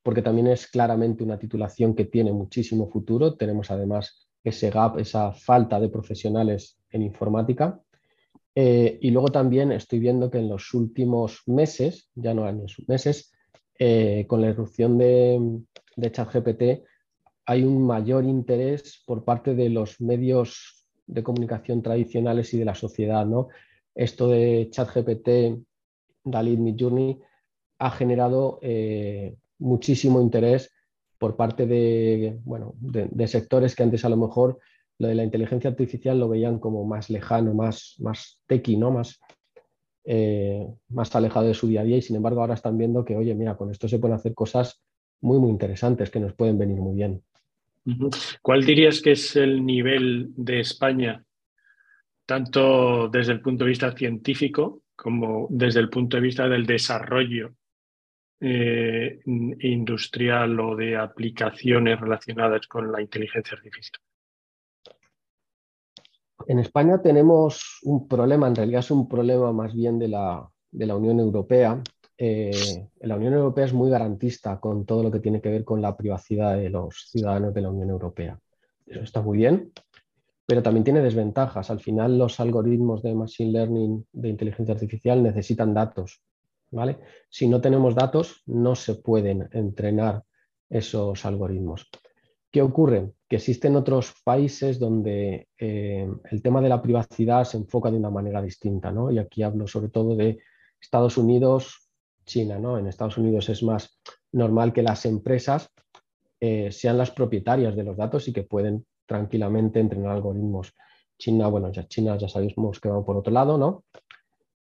porque 0.05 0.23
también 0.23 0.49
es 0.49 0.69
claramente 0.69 1.25
una 1.25 1.39
titulación 1.39 1.95
que 1.95 2.05
tiene 2.05 2.31
muchísimo 2.31 2.89
futuro. 2.91 3.37
Tenemos 3.37 3.71
además 3.71 4.29
ese 4.45 4.69
gap, 4.69 4.99
esa 4.99 5.33
falta 5.33 5.81
de 5.81 5.89
profesionales 5.89 6.79
en 6.91 7.03
informática. 7.03 7.81
Eh, 8.55 8.99
y 9.01 9.11
luego 9.11 9.31
también 9.33 9.73
estoy 9.73 10.01
viendo 10.01 10.31
que 10.31 10.39
en 10.39 10.51
los 10.51 10.75
últimos 10.75 11.43
meses, 11.47 12.11
ya 12.15 12.35
no 12.35 12.45
años, 12.45 12.77
meses, 12.87 13.33
eh, 13.79 14.27
con 14.29 14.43
la 14.43 14.51
irrupción 14.51 14.99
de, 14.99 15.41
de 15.97 16.13
ChatGPT, 16.13 16.63
hay 17.47 17.65
un 17.65 17.87
mayor 17.87 18.25
interés 18.25 19.03
por 19.07 19.25
parte 19.25 19.55
de 19.55 19.71
los 19.71 20.03
medios 20.03 20.85
de 21.07 21.23
comunicación 21.23 21.81
tradicionales 21.83 22.53
y 22.53 22.59
de 22.59 22.67
la 22.67 22.75
sociedad. 22.75 23.25
¿no? 23.25 23.49
Esto 23.95 24.29
de 24.29 24.69
ChatGPT, 24.71 25.65
Dalit 26.25 26.59
Midjourney, 26.59 27.19
ha 27.79 27.91
generado 27.91 28.59
eh, 28.61 29.37
muchísimo 29.65 30.21
interés 30.21 30.71
por 31.19 31.37
parte 31.37 31.67
de, 31.67 32.39
bueno, 32.45 32.75
de, 32.81 33.27
sectores 33.29 33.75
que 33.75 33.83
antes 33.83 34.05
a 34.05 34.09
lo 34.09 34.17
mejor 34.17 34.59
lo 34.99 35.09
de 35.09 35.15
la 35.15 35.25
inteligencia 35.25 35.71
artificial 35.71 36.19
lo 36.19 36.29
veían 36.29 36.59
como 36.59 36.85
más 36.85 37.11
lejano, 37.11 37.55
más, 37.55 37.95
más 37.99 38.41
tequi, 38.47 38.77
¿no? 38.77 38.91
más, 38.91 39.21
eh, 40.05 40.67
más 40.89 41.15
alejado 41.17 41.47
de 41.47 41.55
su 41.55 41.67
día 41.67 41.81
a 41.81 41.85
día 41.85 41.97
y 41.97 42.03
sin 42.03 42.17
embargo 42.17 42.41
ahora 42.41 42.55
están 42.55 42.77
viendo 42.77 43.05
que, 43.05 43.17
oye, 43.17 43.35
mira, 43.35 43.57
con 43.57 43.71
esto 43.71 43.89
se 43.89 43.99
pueden 43.99 44.17
hacer 44.17 44.35
cosas 44.35 44.83
muy, 45.21 45.39
muy 45.39 45.51
interesantes 45.51 46.11
que 46.11 46.21
nos 46.21 46.35
pueden 46.35 46.59
venir 46.59 46.77
muy 46.77 46.97
bien. 46.97 47.23
¿Cuál 48.43 48.65
dirías 48.65 49.01
que 49.01 49.13
es 49.13 49.37
el 49.37 49.65
nivel 49.65 50.31
de 50.37 50.61
España, 50.61 51.25
tanto 52.27 53.09
desde 53.09 53.33
el 53.33 53.41
punto 53.41 53.65
de 53.65 53.71
vista 53.71 53.93
científico 53.93 54.83
como 54.97 55.47
desde 55.51 55.81
el 55.81 55.91
punto 55.91 56.17
de 56.17 56.23
vista 56.23 56.49
del 56.49 56.67
desarrollo 56.67 57.55
eh, 58.47 59.21
industrial 59.25 60.61
o 60.61 60.77
de 60.77 60.97
aplicaciones 60.97 61.99
relacionadas 61.99 62.67
con 62.67 62.93
la 62.93 63.01
inteligencia 63.01 63.57
artificial? 63.57 64.01
En 66.47 66.59
España 66.59 67.01
tenemos 67.01 67.79
un 67.85 68.07
problema, 68.07 68.47
en 68.47 68.55
realidad 68.55 68.81
es 68.81 68.91
un 68.91 69.09
problema 69.09 69.51
más 69.53 69.75
bien 69.75 69.99
de 69.99 70.09
la, 70.09 70.47
de 70.71 70.87
la 70.87 70.95
Unión 70.95 71.21
Europea. 71.21 71.83
Eh, 72.19 72.87
la 73.01 73.17
Unión 73.17 73.33
Europea 73.33 73.65
es 73.65 73.73
muy 73.73 73.89
garantista 73.89 74.61
con 74.61 74.85
todo 74.85 75.03
lo 75.03 75.11
que 75.11 75.21
tiene 75.21 75.41
que 75.41 75.49
ver 75.49 75.65
con 75.65 75.81
la 75.81 75.97
privacidad 75.97 76.57
de 76.57 76.69
los 76.69 77.09
ciudadanos 77.11 77.55
de 77.55 77.63
la 77.63 77.71
Unión 77.71 77.89
Europea. 77.89 78.39
Eso 78.85 79.01
está 79.01 79.23
muy 79.23 79.39
bien, 79.39 79.73
pero 80.45 80.63
también 80.63 80.85
tiene 80.85 81.01
desventajas. 81.01 81.71
Al 81.71 81.81
final 81.81 82.19
los 82.19 82.39
algoritmos 82.41 83.03
de 83.03 83.15
Machine 83.15 83.53
Learning, 83.53 84.07
de 84.13 84.29
inteligencia 84.29 84.75
artificial, 84.75 85.23
necesitan 85.23 85.73
datos. 85.73 86.21
Si 87.29 87.49
no 87.49 87.61
tenemos 87.61 87.95
datos, 87.95 88.43
no 88.47 88.75
se 88.75 88.97
pueden 88.97 89.49
entrenar 89.53 90.23
esos 90.69 91.25
algoritmos. 91.25 91.89
¿Qué 92.51 92.63
ocurre? 92.63 93.13
Que 93.29 93.37
existen 93.37 93.75
otros 93.75 94.15
países 94.25 94.79
donde 94.79 95.49
eh, 95.59 96.09
el 96.31 96.43
tema 96.43 96.61
de 96.61 96.69
la 96.69 96.81
privacidad 96.81 97.45
se 97.45 97.57
enfoca 97.57 97.91
de 97.91 97.97
una 97.97 98.11
manera 98.11 98.41
distinta, 98.41 98.93
¿no? 98.93 99.11
Y 99.11 99.19
aquí 99.19 99.43
hablo 99.43 99.67
sobre 99.67 99.89
todo 99.89 100.15
de 100.15 100.39
Estados 100.81 101.19
Unidos, 101.19 101.91
China. 102.25 102.57
En 102.79 102.87
Estados 102.87 103.19
Unidos 103.19 103.49
es 103.49 103.63
más 103.63 103.99
normal 104.33 104.73
que 104.73 104.83
las 104.83 105.05
empresas 105.05 105.69
eh, 106.41 106.71
sean 106.71 106.99
las 106.99 107.11
propietarias 107.11 107.75
de 107.75 107.85
los 107.85 107.97
datos 107.97 108.29
y 108.29 108.33
que 108.33 108.43
pueden 108.43 108.87
tranquilamente 109.07 109.81
entrenar 109.81 110.13
algoritmos. 110.13 110.75
China, 111.19 111.49
bueno, 111.49 111.73
ya 111.73 111.87
China 111.87 112.17
ya 112.17 112.29
sabemos 112.29 112.81
que 112.81 112.89
va 112.89 113.05
por 113.05 113.17
otro 113.17 113.33
lado, 113.33 113.59
¿no? 113.59 113.85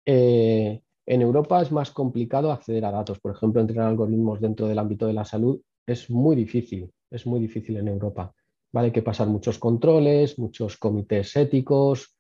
Eh, 0.05 0.81
en 1.13 1.23
Europa 1.23 1.61
es 1.61 1.73
más 1.73 1.91
complicado 1.91 2.53
acceder 2.53 2.85
a 2.85 2.91
datos. 2.91 3.19
Por 3.21 3.33
ejemplo, 3.33 3.61
entrenar 3.61 3.89
algoritmos 3.89 4.41
dentro 4.41 4.67
del 4.69 4.79
ámbito 4.79 5.07
de 5.07 5.13
la 5.13 5.25
salud 5.25 5.61
es 5.87 6.09
muy 6.11 6.37
difícil 6.37 6.91
es 7.11 7.27
muy 7.27 7.41
difícil 7.41 7.77
en 7.77 7.89
Europa. 7.89 8.33
¿vale? 8.73 8.87
Hay 8.87 8.93
que 8.93 9.03
pasar 9.03 9.29
muchos 9.29 9.59
controles, 9.59 10.39
muchos 10.39 10.77
comités 10.77 11.37
éticos, 11.37 12.17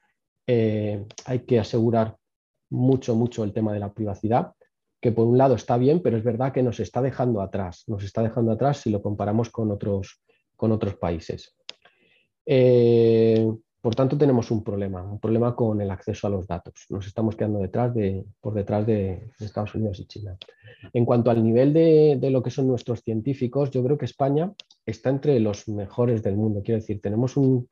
eh, 0.46 1.06
hay 1.24 1.40
que 1.40 1.60
asegurar 1.60 2.16
mucho, 2.70 3.14
mucho 3.14 3.44
el 3.44 3.52
tema 3.52 3.72
de 3.72 3.80
la 3.80 3.92
privacidad, 3.92 4.52
que 5.00 5.12
por 5.12 5.26
un 5.26 5.38
lado 5.38 5.54
está 5.54 5.76
bien, 5.76 6.02
pero 6.02 6.16
es 6.16 6.24
verdad 6.24 6.52
que 6.52 6.62
nos 6.62 6.80
está 6.80 7.00
dejando 7.00 7.40
atrás, 7.40 7.84
nos 7.86 8.04
está 8.04 8.22
dejando 8.22 8.52
atrás 8.52 8.78
si 8.78 8.90
lo 8.90 9.00
comparamos 9.00 9.50
con 9.50 9.70
otros, 9.70 10.22
con 10.56 10.72
otros 10.72 10.96
países. 10.96 11.56
Eh, 12.44 13.48
por 13.80 13.94
tanto, 13.94 14.18
tenemos 14.18 14.50
un 14.50 14.62
problema, 14.62 15.02
un 15.02 15.18
problema 15.18 15.56
con 15.56 15.80
el 15.80 15.90
acceso 15.90 16.26
a 16.26 16.30
los 16.30 16.46
datos. 16.46 16.84
Nos 16.90 17.06
estamos 17.06 17.34
quedando 17.34 17.60
detrás 17.60 17.94
de, 17.94 18.24
por 18.40 18.52
detrás 18.52 18.86
de, 18.86 19.30
Estados 19.40 19.74
Unidos 19.74 19.98
y 20.00 20.06
China. 20.06 20.36
En 20.92 21.06
cuanto 21.06 21.30
al 21.30 21.42
nivel 21.42 21.72
de, 21.72 22.30
lo 22.30 22.42
que 22.42 22.50
son 22.50 22.66
nuestros 22.68 23.00
científicos, 23.00 23.70
yo 23.70 23.82
creo 23.82 23.96
que 23.96 24.04
España 24.04 24.52
está 24.84 25.08
entre 25.08 25.40
los 25.40 25.66
mejores 25.68 26.22
del 26.22 26.36
mundo. 26.36 26.62
Quiero 26.62 26.80
decir, 26.80 27.00
tenemos 27.00 27.38
un, 27.38 27.68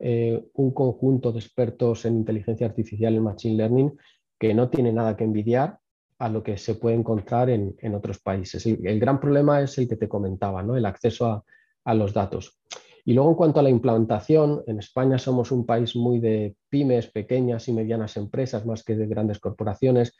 eh, 0.00 0.42
conjunto 0.52 1.30
de 1.30 1.38
expertos 1.38 2.06
en 2.06 2.16
inteligencia 2.16 2.66
artificial, 2.66 3.14
en 3.14 3.22
machine 3.22 3.56
learning, 3.56 3.92
que 4.38 4.54
no 4.54 4.68
tiene 4.68 4.92
nada 4.92 5.16
que 5.16 5.22
envidiar 5.22 5.78
a 6.18 6.28
lo 6.28 6.42
que 6.42 6.58
se 6.58 6.74
puede 6.74 6.96
encontrar 6.96 7.50
en, 7.50 7.94
otros 7.94 8.18
países. 8.18 8.66
El, 8.66 8.98
gran 8.98 9.20
problema 9.20 9.60
es 9.60 9.78
el 9.78 9.88
que 9.88 9.96
te 9.96 10.08
comentaba, 10.08 10.62
¿no? 10.64 10.76
el 10.76 10.86
acceso 10.86 11.26
a, 11.26 11.44
a 11.84 11.94
los 11.94 12.12
datos. 12.12 12.58
Y 13.04 13.14
luego 13.14 13.30
en 13.30 13.36
cuanto 13.36 13.60
a 13.60 13.62
la 13.62 13.70
implantación, 13.70 14.62
en 14.66 14.78
España 14.78 15.18
somos 15.18 15.50
un 15.50 15.66
país 15.66 15.96
muy 15.96 16.20
de 16.20 16.54
pymes, 16.68 17.08
pequeñas 17.08 17.66
y 17.68 17.72
medianas 17.72 18.16
empresas, 18.16 18.64
más 18.64 18.84
que 18.84 18.94
de 18.94 19.06
grandes 19.06 19.40
corporaciones, 19.40 20.16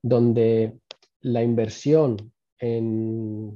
donde 0.00 0.78
la 1.20 1.42
inversión 1.42 2.32
en 2.58 3.52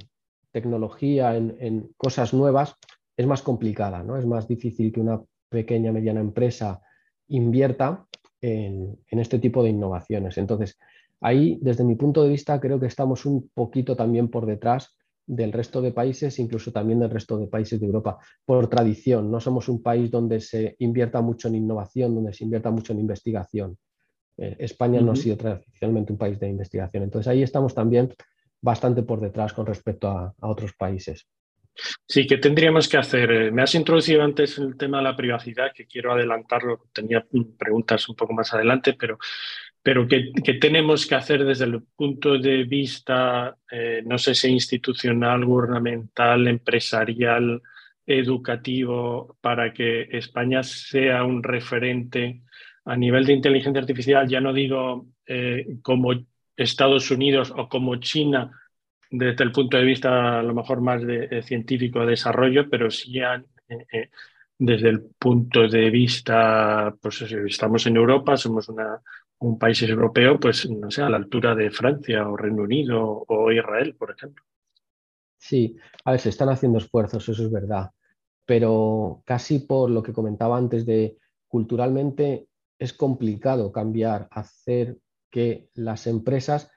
tecnología, 0.52 1.36
en, 1.36 1.90
cosas 1.96 2.34
nuevas, 2.34 2.74
es 3.16 3.26
más 3.26 3.42
complicada, 3.42 4.02
¿no? 4.02 4.16
Es 4.16 4.26
más 4.26 4.46
difícil 4.46 4.92
que 4.92 5.00
una 5.00 5.22
pequeña, 5.48 5.92
mediana 5.92 6.20
empresa 6.20 6.80
invierta 7.28 8.06
en, 8.40 8.98
en 9.08 9.18
este 9.18 9.38
tipo 9.38 9.62
de 9.62 9.70
innovaciones. 9.70 10.36
Entonces, 10.36 10.78
ahí, 11.20 11.58
desde 11.62 11.84
mi 11.84 11.94
punto 11.94 12.22
de 12.22 12.28
vista, 12.28 12.60
creo 12.60 12.78
que 12.78 12.86
estamos 12.86 13.24
un 13.24 13.48
poquito 13.54 13.96
también 13.96 14.28
por 14.28 14.44
detrás 14.44 14.97
del 15.28 15.52
resto 15.52 15.82
de 15.82 15.92
países, 15.92 16.38
incluso 16.38 16.72
también 16.72 16.98
del 16.98 17.10
resto 17.10 17.38
de 17.38 17.46
países 17.46 17.78
de 17.78 17.86
Europa, 17.86 18.18
por 18.44 18.68
tradición. 18.68 19.30
No 19.30 19.40
somos 19.40 19.68
un 19.68 19.82
país 19.82 20.10
donde 20.10 20.40
se 20.40 20.74
invierta 20.78 21.20
mucho 21.20 21.48
en 21.48 21.56
innovación, 21.56 22.14
donde 22.14 22.32
se 22.32 22.44
invierta 22.44 22.70
mucho 22.70 22.92
en 22.94 23.00
investigación. 23.00 23.76
Eh, 24.38 24.56
España 24.58 25.00
no 25.00 25.12
ha 25.12 25.16
sido 25.16 25.36
tradicionalmente 25.36 26.12
un 26.12 26.18
país 26.18 26.40
de 26.40 26.48
investigación. 26.48 27.02
Entonces 27.02 27.28
ahí 27.28 27.42
estamos 27.42 27.74
también 27.74 28.12
bastante 28.60 29.02
por 29.02 29.20
detrás 29.20 29.52
con 29.52 29.66
respecto 29.66 30.08
a, 30.08 30.34
a 30.40 30.48
otros 30.48 30.72
países. 30.72 31.28
Sí, 32.06 32.26
¿qué 32.26 32.38
tendríamos 32.38 32.88
que 32.88 32.96
hacer? 32.96 33.30
Eh, 33.30 33.50
me 33.52 33.62
has 33.62 33.74
introducido 33.74 34.22
antes 34.22 34.58
el 34.58 34.76
tema 34.76 34.98
de 34.98 35.04
la 35.04 35.16
privacidad, 35.16 35.72
que 35.72 35.86
quiero 35.86 36.12
adelantarlo, 36.12 36.86
tenía 36.92 37.24
preguntas 37.56 38.08
un 38.08 38.16
poco 38.16 38.32
más 38.32 38.52
adelante, 38.52 38.94
pero 38.98 39.18
pero 39.88 40.06
¿qué, 40.06 40.52
tenemos 40.60 41.06
que 41.06 41.14
hacer 41.14 41.46
desde 41.46 41.64
el 41.64 41.82
punto 41.96 42.36
de 42.36 42.64
vista, 42.64 43.56
eh, 43.72 44.02
no 44.04 44.18
sé 44.18 44.34
si 44.34 44.48
institucional, 44.48 45.46
gubernamental, 45.46 46.46
empresarial, 46.46 47.62
educativo, 48.04 49.38
para 49.40 49.72
que 49.72 50.02
España 50.12 50.62
sea 50.62 51.24
un 51.24 51.42
referente 51.42 52.42
a 52.84 52.96
nivel 52.98 53.24
de 53.24 53.32
inteligencia 53.32 53.80
artificial? 53.80 54.28
Ya 54.28 54.42
no 54.42 54.52
digo 54.52 55.06
eh, 55.24 55.78
como 55.80 56.12
Estados 56.54 57.10
Unidos 57.10 57.50
o 57.56 57.66
como 57.70 57.96
China, 57.96 58.50
desde 59.10 59.42
el 59.42 59.52
punto 59.52 59.78
de 59.78 59.84
vista 59.84 60.40
a 60.40 60.42
lo 60.42 60.52
mejor 60.52 60.82
más 60.82 61.00
de, 61.02 61.42
científico 61.44 62.00
de 62.00 62.08
desarrollo, 62.08 62.68
pero 62.68 62.90
sí 62.90 63.20
eh, 63.20 64.10
desde 64.58 64.90
el 64.90 65.00
punto 65.18 65.66
de 65.66 65.88
vista, 65.88 66.94
pues 67.00 67.22
estamos 67.22 67.86
en 67.86 67.96
Europa, 67.96 68.36
somos 68.36 68.68
una, 68.68 69.00
un 69.40 69.58
país 69.58 69.82
europeo, 69.82 70.38
pues 70.38 70.68
no 70.68 70.90
sé, 70.90 71.02
a 71.02 71.08
la 71.08 71.16
altura 71.16 71.54
de 71.54 71.70
Francia 71.70 72.28
o 72.28 72.36
Reino 72.36 72.62
Unido 72.62 73.24
o 73.26 73.52
Israel, 73.52 73.94
por 73.94 74.10
ejemplo. 74.10 74.44
Sí, 75.36 75.76
a 76.04 76.12
ver, 76.12 76.20
se 76.20 76.30
están 76.30 76.48
haciendo 76.48 76.78
esfuerzos, 76.78 77.28
eso 77.28 77.44
es 77.44 77.50
verdad, 77.50 77.90
pero 78.44 79.22
casi 79.24 79.60
por 79.60 79.90
lo 79.90 80.02
que 80.02 80.12
comentaba 80.12 80.56
antes 80.56 80.84
de 80.84 81.16
culturalmente 81.46 82.48
es 82.78 82.92
complicado 82.92 83.72
cambiar, 83.72 84.28
hacer 84.30 84.98
que 85.30 85.68
las 85.74 86.06
empresas 86.06 86.70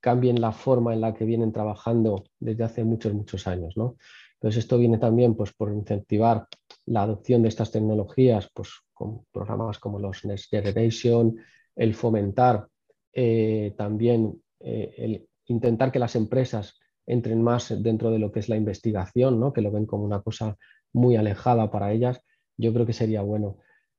cambien 0.00 0.40
la 0.40 0.52
forma 0.52 0.92
en 0.92 1.00
la 1.00 1.14
que 1.14 1.24
vienen 1.24 1.52
trabajando 1.52 2.24
desde 2.38 2.64
hace 2.64 2.84
muchos, 2.84 3.14
muchos 3.14 3.46
años. 3.46 3.76
¿no? 3.76 3.96
Entonces, 4.34 4.64
esto 4.64 4.76
viene 4.76 4.98
también 4.98 5.34
pues, 5.34 5.52
por 5.54 5.72
incentivar 5.72 6.46
la 6.86 7.02
adopción 7.02 7.42
de 7.42 7.48
estas 7.48 7.70
tecnologías 7.70 8.50
pues, 8.52 8.70
con 8.92 9.24
programas 9.32 9.78
como 9.78 9.98
los 9.98 10.24
Next 10.26 10.50
Generation, 10.50 11.36
el 11.76 11.94
fomentar 11.94 12.68
eh, 13.12 13.74
también 13.76 14.42
eh, 14.60 14.94
el 14.98 15.28
intentar 15.46 15.92
que 15.92 15.98
las 15.98 16.16
empresas 16.16 16.78
entren 17.06 17.42
más 17.42 17.82
dentro 17.82 18.10
de 18.10 18.18
lo 18.18 18.32
que 18.32 18.40
es 18.40 18.48
la 18.48 18.56
investigación, 18.56 19.38
¿no? 19.38 19.52
que 19.52 19.60
lo 19.60 19.70
ven 19.70 19.86
como 19.86 20.04
una 20.04 20.22
cosa 20.22 20.56
muy 20.92 21.16
alejada 21.16 21.70
para 21.70 21.92
ellas, 21.92 22.20
yo 22.56 22.72
creo 22.72 22.86
que 22.86 22.92
sería 22.92 23.20
bueno. 23.22 23.58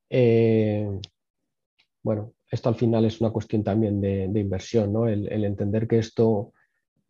Eh, 0.09 0.99
bueno, 2.01 2.33
esto 2.49 2.69
al 2.69 2.75
final 2.75 3.05
es 3.05 3.21
una 3.21 3.31
cuestión 3.31 3.63
también 3.63 4.01
de, 4.01 4.25
inversión, 4.39 4.93
¿no? 4.93 5.07
el, 5.07 5.43
entender 5.43 5.87
que 5.87 5.99
esto 5.99 6.53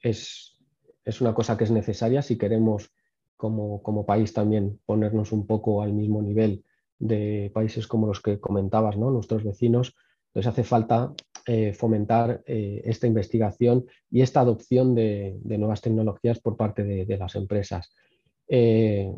es, 0.02 0.58
es, 1.04 1.22
una 1.22 1.34
cosa 1.34 1.58
que 1.58 1.66
es 1.66 1.72
necesaria 1.72 2.22
si 2.22 2.38
queremos 2.38 2.92
como, 3.38 3.82
como, 3.84 4.06
país 4.06 4.34
también 4.34 4.80
ponernos 4.86 5.32
un 5.32 5.46
poco 5.46 5.82
al 5.82 5.94
mismo 5.94 6.22
nivel 6.22 6.64
de 7.00 7.52
países 7.54 7.88
como 7.88 8.08
los 8.08 8.22
que 8.22 8.40
comentabas, 8.40 8.98
¿no? 8.98 9.12
nuestros 9.12 9.44
vecinos, 9.44 9.96
entonces 10.36 10.52
hace 10.52 10.64
falta 10.66 11.14
eh, 11.46 11.72
fomentar 11.72 12.44
eh, 12.46 12.82
esta 12.84 13.08
investigación 13.08 13.86
y 14.12 14.22
esta 14.22 14.42
adopción 14.42 14.94
de, 14.94 15.40
nuevas 15.46 15.80
tecnologías 15.80 16.42
por 16.42 16.58
parte 16.58 16.84
de, 16.84 17.18
las 17.18 17.36
empresas. 17.36 17.96
Eh, 18.50 19.10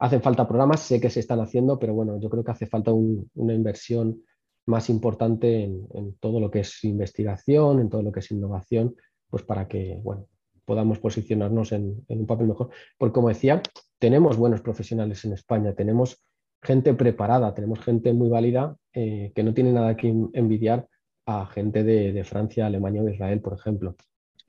hacen 0.00 0.20
falta 0.20 0.46
programas, 0.46 0.80
sé 0.80 1.00
que 1.00 1.08
se 1.08 1.20
están 1.20 1.40
haciendo, 1.40 1.78
pero 1.78 1.94
bueno, 1.94 2.20
yo 2.20 2.28
creo 2.28 2.44
que 2.44 2.50
hace 2.50 2.66
falta 2.66 2.92
una 2.92 3.54
inversión 3.54 4.22
más 4.66 4.90
importante 4.90 5.62
en, 5.64 6.14
todo 6.20 6.40
lo 6.40 6.50
que 6.50 6.60
es 6.60 6.84
investigación, 6.84 7.80
en 7.80 7.88
todo 7.88 8.02
lo 8.02 8.12
que 8.12 8.20
es 8.20 8.30
innovación, 8.30 8.94
pues 9.30 9.44
para 9.44 9.66
que 9.66 9.98
bueno, 10.02 10.26
podamos 10.66 10.98
posicionarnos 10.98 11.72
en, 11.72 12.04
en 12.08 12.20
un 12.20 12.26
papel 12.26 12.48
mejor. 12.48 12.68
Porque 12.98 13.14
como 13.14 13.30
decía, 13.30 13.62
tenemos 13.98 14.36
buenos 14.36 14.60
profesionales 14.60 15.24
en 15.24 15.32
España, 15.32 15.72
tenemos 15.72 16.22
gente 16.62 16.92
preparada, 16.92 17.54
tenemos 17.54 17.80
gente 17.80 18.12
muy 18.12 18.28
válida 18.28 18.76
eh, 18.94 19.32
que 19.34 19.42
no 19.42 19.54
tiene 19.54 19.72
nada 19.72 19.96
que 19.96 20.08
envidiar 20.08 20.86
a 21.26 21.46
gente 21.46 21.84
de, 21.84 22.24
Francia, 22.24 22.66
Alemania 22.66 23.02
o 23.02 23.08
Israel, 23.08 23.40
por 23.40 23.54
ejemplo. 23.54 23.96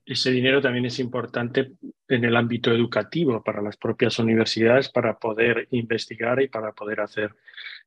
Ese 0.06 0.32
dinero 0.32 0.62
también 0.62 0.86
es 0.86 1.00
importante 1.00 1.74
en 2.10 2.26
el 2.26 2.36
ámbito 2.36 2.72
educativo 2.72 3.42
para 3.42 3.62
las 3.62 3.78
propias 3.78 4.20
universidades 4.20 4.90
para 4.90 5.18
poder 5.18 5.68
investigar 5.72 6.42
y 6.42 6.50
para 6.50 6.74
poder 6.74 7.00
hacer 7.00 7.34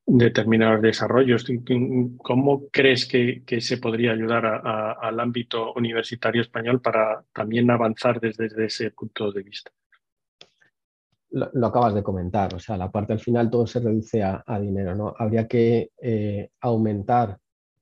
determinados 0.07 0.81
desarrollos. 0.81 1.45
¿Cómo 2.19 2.69
crees 2.71 3.07
que, 3.07 3.43
se 3.61 3.77
podría 3.77 4.13
ayudar 4.13 4.47
al 4.47 5.21
ámbito 5.21 5.75
universitario 5.75 6.41
español 6.41 6.81
para 6.81 7.23
también 7.35 7.71
avanzar 7.71 8.19
desde 8.21 8.65
ese 8.65 8.93
punto 8.93 9.31
de 9.31 9.43
vista? 9.43 9.71
Lo, 11.37 11.67
acabas 11.67 11.95
de 11.95 12.03
comentar, 12.03 12.55
o 12.55 12.59
sea, 12.59 12.77
la 12.77 12.91
parte 12.91 13.13
al 13.13 13.21
final 13.21 13.51
todo 13.51 13.67
se 13.67 13.81
reduce 13.81 14.23
a, 14.23 14.43
dinero, 14.61 14.95
¿no? 14.95 15.15
Habría 15.19 15.47
que 15.47 15.91
eh, 16.01 16.51
aumentar 16.61 17.39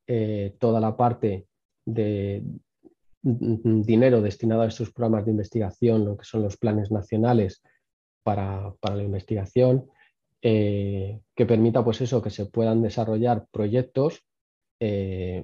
eh, 0.06 0.56
toda 0.58 0.80
la 0.80 0.96
parte 0.96 1.46
de 1.84 2.42
dinero 3.22 4.20
destinado 4.20 4.62
a 4.62 4.66
estos 4.66 4.92
programas 4.92 5.24
de 5.24 5.30
investigación, 5.30 6.04
lo 6.04 6.16
que 6.16 6.24
son 6.24 6.42
los 6.42 6.56
planes 6.56 6.90
nacionales 6.90 7.62
para, 8.22 8.74
la 8.82 9.02
investigación, 9.02 9.88
eh, 10.42 11.20
que 11.34 11.46
permita 11.46 11.84
pues 11.84 12.00
eso, 12.00 12.20
que 12.20 12.30
se 12.30 12.46
puedan 12.46 12.82
desarrollar 12.82 13.46
proyectos 13.50 14.24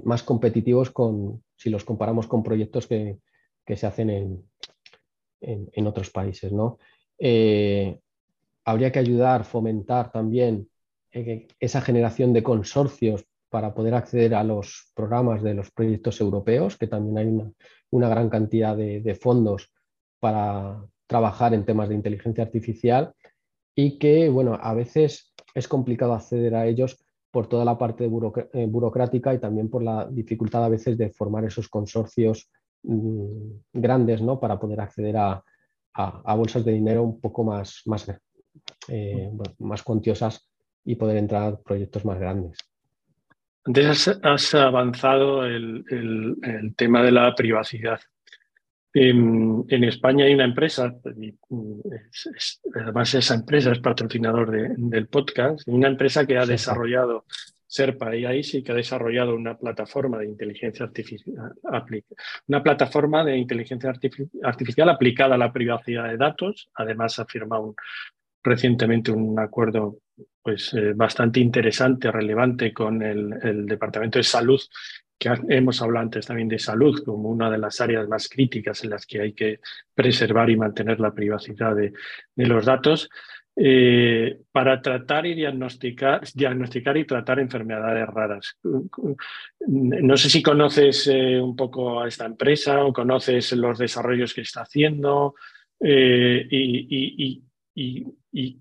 más 0.04 0.22
competitivos 0.22 0.90
con, 0.90 1.42
si 1.56 1.70
los 1.70 1.86
comparamos 1.86 2.26
con 2.26 2.42
proyectos 2.42 2.86
que, 2.86 3.18
se 3.74 3.86
hacen 3.86 4.10
en, 4.10 4.44
en 5.40 5.86
otros 5.86 6.10
países, 6.10 6.52
¿no? 6.52 6.76
Eh, 7.20 8.00
habría 8.64 8.90
que 8.90 8.98
ayudar, 8.98 9.44
fomentar 9.44 10.10
también 10.10 10.68
eh, 11.12 11.46
esa 11.60 11.82
generación 11.82 12.32
de 12.32 12.42
consorcios 12.42 13.26
para 13.50 13.74
poder 13.74 13.94
acceder 13.94 14.34
a 14.34 14.42
los 14.42 14.90
programas 14.94 15.42
de 15.42 15.54
los 15.54 15.70
proyectos 15.70 16.20
europeos, 16.20 16.78
que 16.78 16.86
también 16.86 17.18
hay 17.18 17.52
una, 17.90 18.08
gran 18.08 18.30
cantidad 18.30 18.76
de, 18.76 19.18
fondos 19.20 19.70
para 20.20 20.82
trabajar 21.06 21.52
en 21.52 21.64
temas 21.64 21.88
de 21.88 21.96
inteligencia 21.96 22.44
artificial 22.44 23.12
y 23.74 23.98
que, 23.98 24.28
bueno, 24.28 24.56
a 24.60 24.72
veces 24.72 25.34
es 25.54 25.66
complicado 25.66 26.14
acceder 26.14 26.54
a 26.54 26.66
ellos 26.66 27.04
por 27.32 27.48
toda 27.48 27.64
la 27.64 27.76
parte 27.76 28.04
eh, 28.04 28.66
burocrática 28.66 29.34
y 29.34 29.38
también 29.38 29.68
por 29.68 29.82
la 29.82 30.08
dificultad 30.08 30.64
a 30.64 30.68
veces 30.68 30.96
de 30.96 31.10
formar 31.10 31.44
esos 31.44 31.68
consorcios 31.68 32.48
mm, 32.84 33.50
grandes 33.72 34.22
¿no? 34.22 34.38
para 34.38 34.60
poder 34.60 34.80
acceder 34.80 35.16
a, 35.94 36.22
a, 36.24 36.34
bolsas 36.34 36.64
de 36.64 36.72
dinero 36.72 37.02
un 37.02 37.20
poco 37.20 37.44
más, 37.44 37.82
más, 37.86 38.06
eh, 38.88 39.30
más 39.58 39.82
cuantiosas 39.82 40.48
y 40.84 40.96
poder 40.96 41.16
entrar 41.18 41.42
a 41.52 41.56
proyectos 41.56 42.04
más 42.04 42.18
grandes. 42.18 42.58
Antes 43.64 44.08
has, 44.22 44.54
avanzado 44.54 45.44
el, 45.44 45.84
tema 46.76 47.02
de 47.02 47.12
la 47.12 47.34
privacidad. 47.34 48.00
En, 48.92 49.66
España 49.84 50.24
hay 50.24 50.34
una 50.34 50.46
empresa, 50.46 50.94
además 52.74 53.14
esa 53.14 53.34
empresa 53.34 53.70
es 53.70 53.78
patrocinador 53.78 54.50
del 54.50 55.06
podcast, 55.08 55.68
una 55.68 55.88
empresa 55.88 56.26
que 56.26 56.38
ha 56.38 56.46
desarrollado 56.46 57.26
Serpa 57.70 58.08
ahí 58.08 58.42
sí 58.42 58.64
que 58.64 58.72
ha 58.72 58.74
desarrollado 58.74 59.32
una 59.32 59.56
plataforma 59.56 60.18
de 60.18 60.26
inteligencia 60.26 60.84
artificial, 60.84 61.54
una 62.48 62.62
plataforma 62.64 63.22
de 63.22 63.38
inteligencia 63.38 63.92
artificial 64.42 64.88
aplicada 64.88 65.36
a 65.36 65.38
la 65.38 65.52
privacidad 65.52 66.08
de 66.08 66.16
datos. 66.16 66.68
Además, 66.74 67.20
ha 67.20 67.26
firmado 67.26 67.76
recientemente 68.42 69.12
un 69.12 69.38
acuerdo 69.38 69.98
pues, 70.42 70.74
eh, 70.74 70.94
bastante 70.96 71.38
interesante, 71.38 72.10
relevante 72.10 72.72
con 72.72 73.02
el, 73.02 73.66
Departamento 73.66 74.18
de 74.18 74.24
Salud, 74.24 74.60
que 75.16 75.32
hemos 75.50 75.80
hablado 75.80 76.06
antes 76.06 76.26
también 76.26 76.48
de 76.48 76.58
salud 76.58 77.04
como 77.04 77.28
una 77.28 77.48
de 77.48 77.58
las 77.58 77.80
áreas 77.80 78.08
más 78.08 78.28
críticas 78.28 78.82
en 78.82 78.90
las 78.90 79.06
que 79.06 79.20
hay 79.20 79.32
que 79.32 79.60
preservar 79.94 80.50
y 80.50 80.56
mantener 80.56 80.98
la 80.98 81.14
privacidad 81.14 81.76
de 81.76 81.92
los 82.34 82.66
datos. 82.66 83.08
Eh, 83.62 84.40
para 84.50 84.80
tratar 84.80 85.26
y 85.26 85.34
diagnosticar, 85.34 86.22
diagnosticar 86.32 86.96
y 86.96 87.04
tratar 87.04 87.40
enfermedades 87.40 88.06
raras. 88.06 88.56
No 89.66 90.16
sé 90.16 90.30
si 90.30 90.42
conoces 90.42 91.06
eh, 91.08 91.38
un 91.38 91.54
poco 91.54 92.00
a 92.00 92.08
esta 92.08 92.24
empresa 92.24 92.82
o 92.82 92.94
conoces 92.94 93.52
los 93.52 93.76
desarrollos 93.76 94.32
que 94.32 94.40
está 94.40 94.62
haciendo 94.62 95.34
eh, 95.78 96.48
y, 96.50 97.42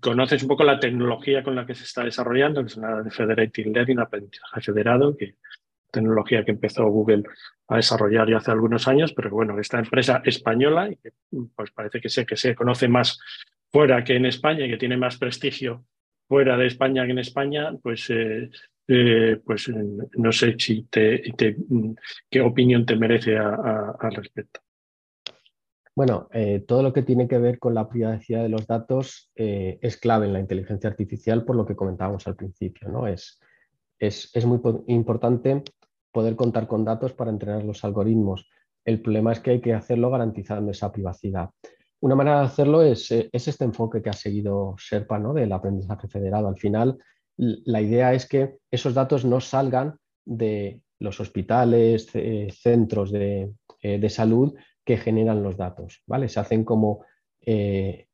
conoces 0.02 0.42
un 0.42 0.48
poco 0.50 0.64
la 0.64 0.78
tecnología 0.78 1.42
con 1.42 1.54
la 1.54 1.64
que 1.64 1.74
se 1.74 1.84
está 1.84 2.04
desarrollando, 2.04 2.60
que 2.60 2.66
es 2.66 2.76
una 2.76 3.02
de 3.02 3.10
Federated 3.10 3.72
Learning, 3.72 4.00
aprendizaje 4.00 4.60
federado, 4.60 5.16
que 5.16 5.36
tecnología 5.90 6.44
que 6.44 6.50
empezó 6.50 6.86
Google 6.86 7.22
a 7.68 7.76
desarrollar 7.76 8.28
ya 8.28 8.36
hace 8.36 8.50
algunos 8.50 8.86
años, 8.86 9.14
pero 9.14 9.30
bueno, 9.30 9.58
esta 9.58 9.78
empresa 9.78 10.20
española, 10.26 10.90
pues 11.56 11.70
parece 11.70 12.02
que 12.02 12.10
sé 12.10 12.26
que 12.26 12.36
se 12.36 12.54
conoce 12.54 12.86
más 12.86 13.18
fuera 13.72 14.04
que 14.04 14.16
en 14.16 14.26
España 14.26 14.66
y 14.66 14.70
que 14.70 14.76
tiene 14.76 14.96
más 14.96 15.18
prestigio 15.18 15.84
fuera 16.30 16.56
de 16.56 16.68
España 16.68 17.04
que 17.04 17.10
en 17.10 17.18
España, 17.18 17.76
pues, 17.82 18.08
eh, 18.08 18.48
eh, 18.86 19.40
pues 19.44 19.68
eh, 19.68 19.84
no 20.16 20.30
sé 20.30 20.54
si 20.56 20.84
te, 20.84 21.34
qué 22.30 22.40
opinión 22.40 22.86
te 22.86 22.94
merece 22.94 23.36
al 23.36 24.14
respecto. 24.14 24.60
Bueno, 25.92 26.28
todo 26.68 26.84
lo 26.84 26.92
que 26.92 27.02
tiene 27.02 27.26
que 27.26 27.38
ver 27.38 27.58
con 27.58 27.74
la 27.74 27.88
privacidad 27.88 28.44
de 28.44 28.48
los 28.48 28.66
datos 28.66 29.30
es 29.34 29.96
clave 29.98 30.26
en 30.26 30.32
la 30.32 30.40
inteligencia 30.40 30.88
artificial, 30.88 31.44
por 31.44 31.56
lo 31.56 31.66
que 31.66 31.74
comentábamos 31.74 32.26
al 32.28 32.36
principio. 32.36 32.88
¿no? 32.88 33.08
Es, 33.08 33.40
es, 33.98 34.30
es 34.32 34.46
muy 34.46 34.60
importante 34.86 35.62
poder 36.12 36.36
contar 36.36 36.68
con 36.68 36.84
datos 36.84 37.12
para 37.12 37.32
entrenar 37.32 37.64
los 37.64 37.84
algoritmos. 37.84 38.48
El 38.84 39.02
problema 39.02 39.32
es 39.32 39.40
que 39.40 39.50
hay 39.50 39.60
que 39.60 39.74
hacerlo 39.74 40.10
garantizando 40.10 40.70
esa 40.70 40.92
privacidad. 40.92 41.50
Una 42.00 42.14
manera 42.14 42.40
de 42.40 42.46
hacerlo 42.46 42.82
es, 42.82 43.10
eh, 43.10 43.28
este 43.32 43.64
enfoque 43.64 44.00
que 44.00 44.08
ha 44.08 44.14
seguido 44.14 44.74
Sherpa 44.78 45.18
¿no? 45.18 45.34
del 45.34 45.52
aprendizaje 45.52 46.08
federado. 46.08 46.48
Al 46.48 46.56
final, 46.56 46.98
la 47.36 47.80
idea 47.80 48.14
es 48.14 48.26
que 48.26 48.56
esos 48.70 48.94
datos 48.94 49.24
no 49.24 49.40
salgan 49.40 49.98
de 50.24 50.80
los 50.98 51.20
hospitales, 51.20 52.10
centros 52.52 53.12
eh, 53.14 53.50
de, 53.82 54.08
salud 54.08 54.54
que 54.84 54.96
generan 54.96 55.42
los 55.42 55.56
datos. 55.56 56.02
¿vale? 56.06 56.28
Se 56.28 56.40
hacen 56.40 56.64
como 56.64 57.04
eh, 57.40 58.06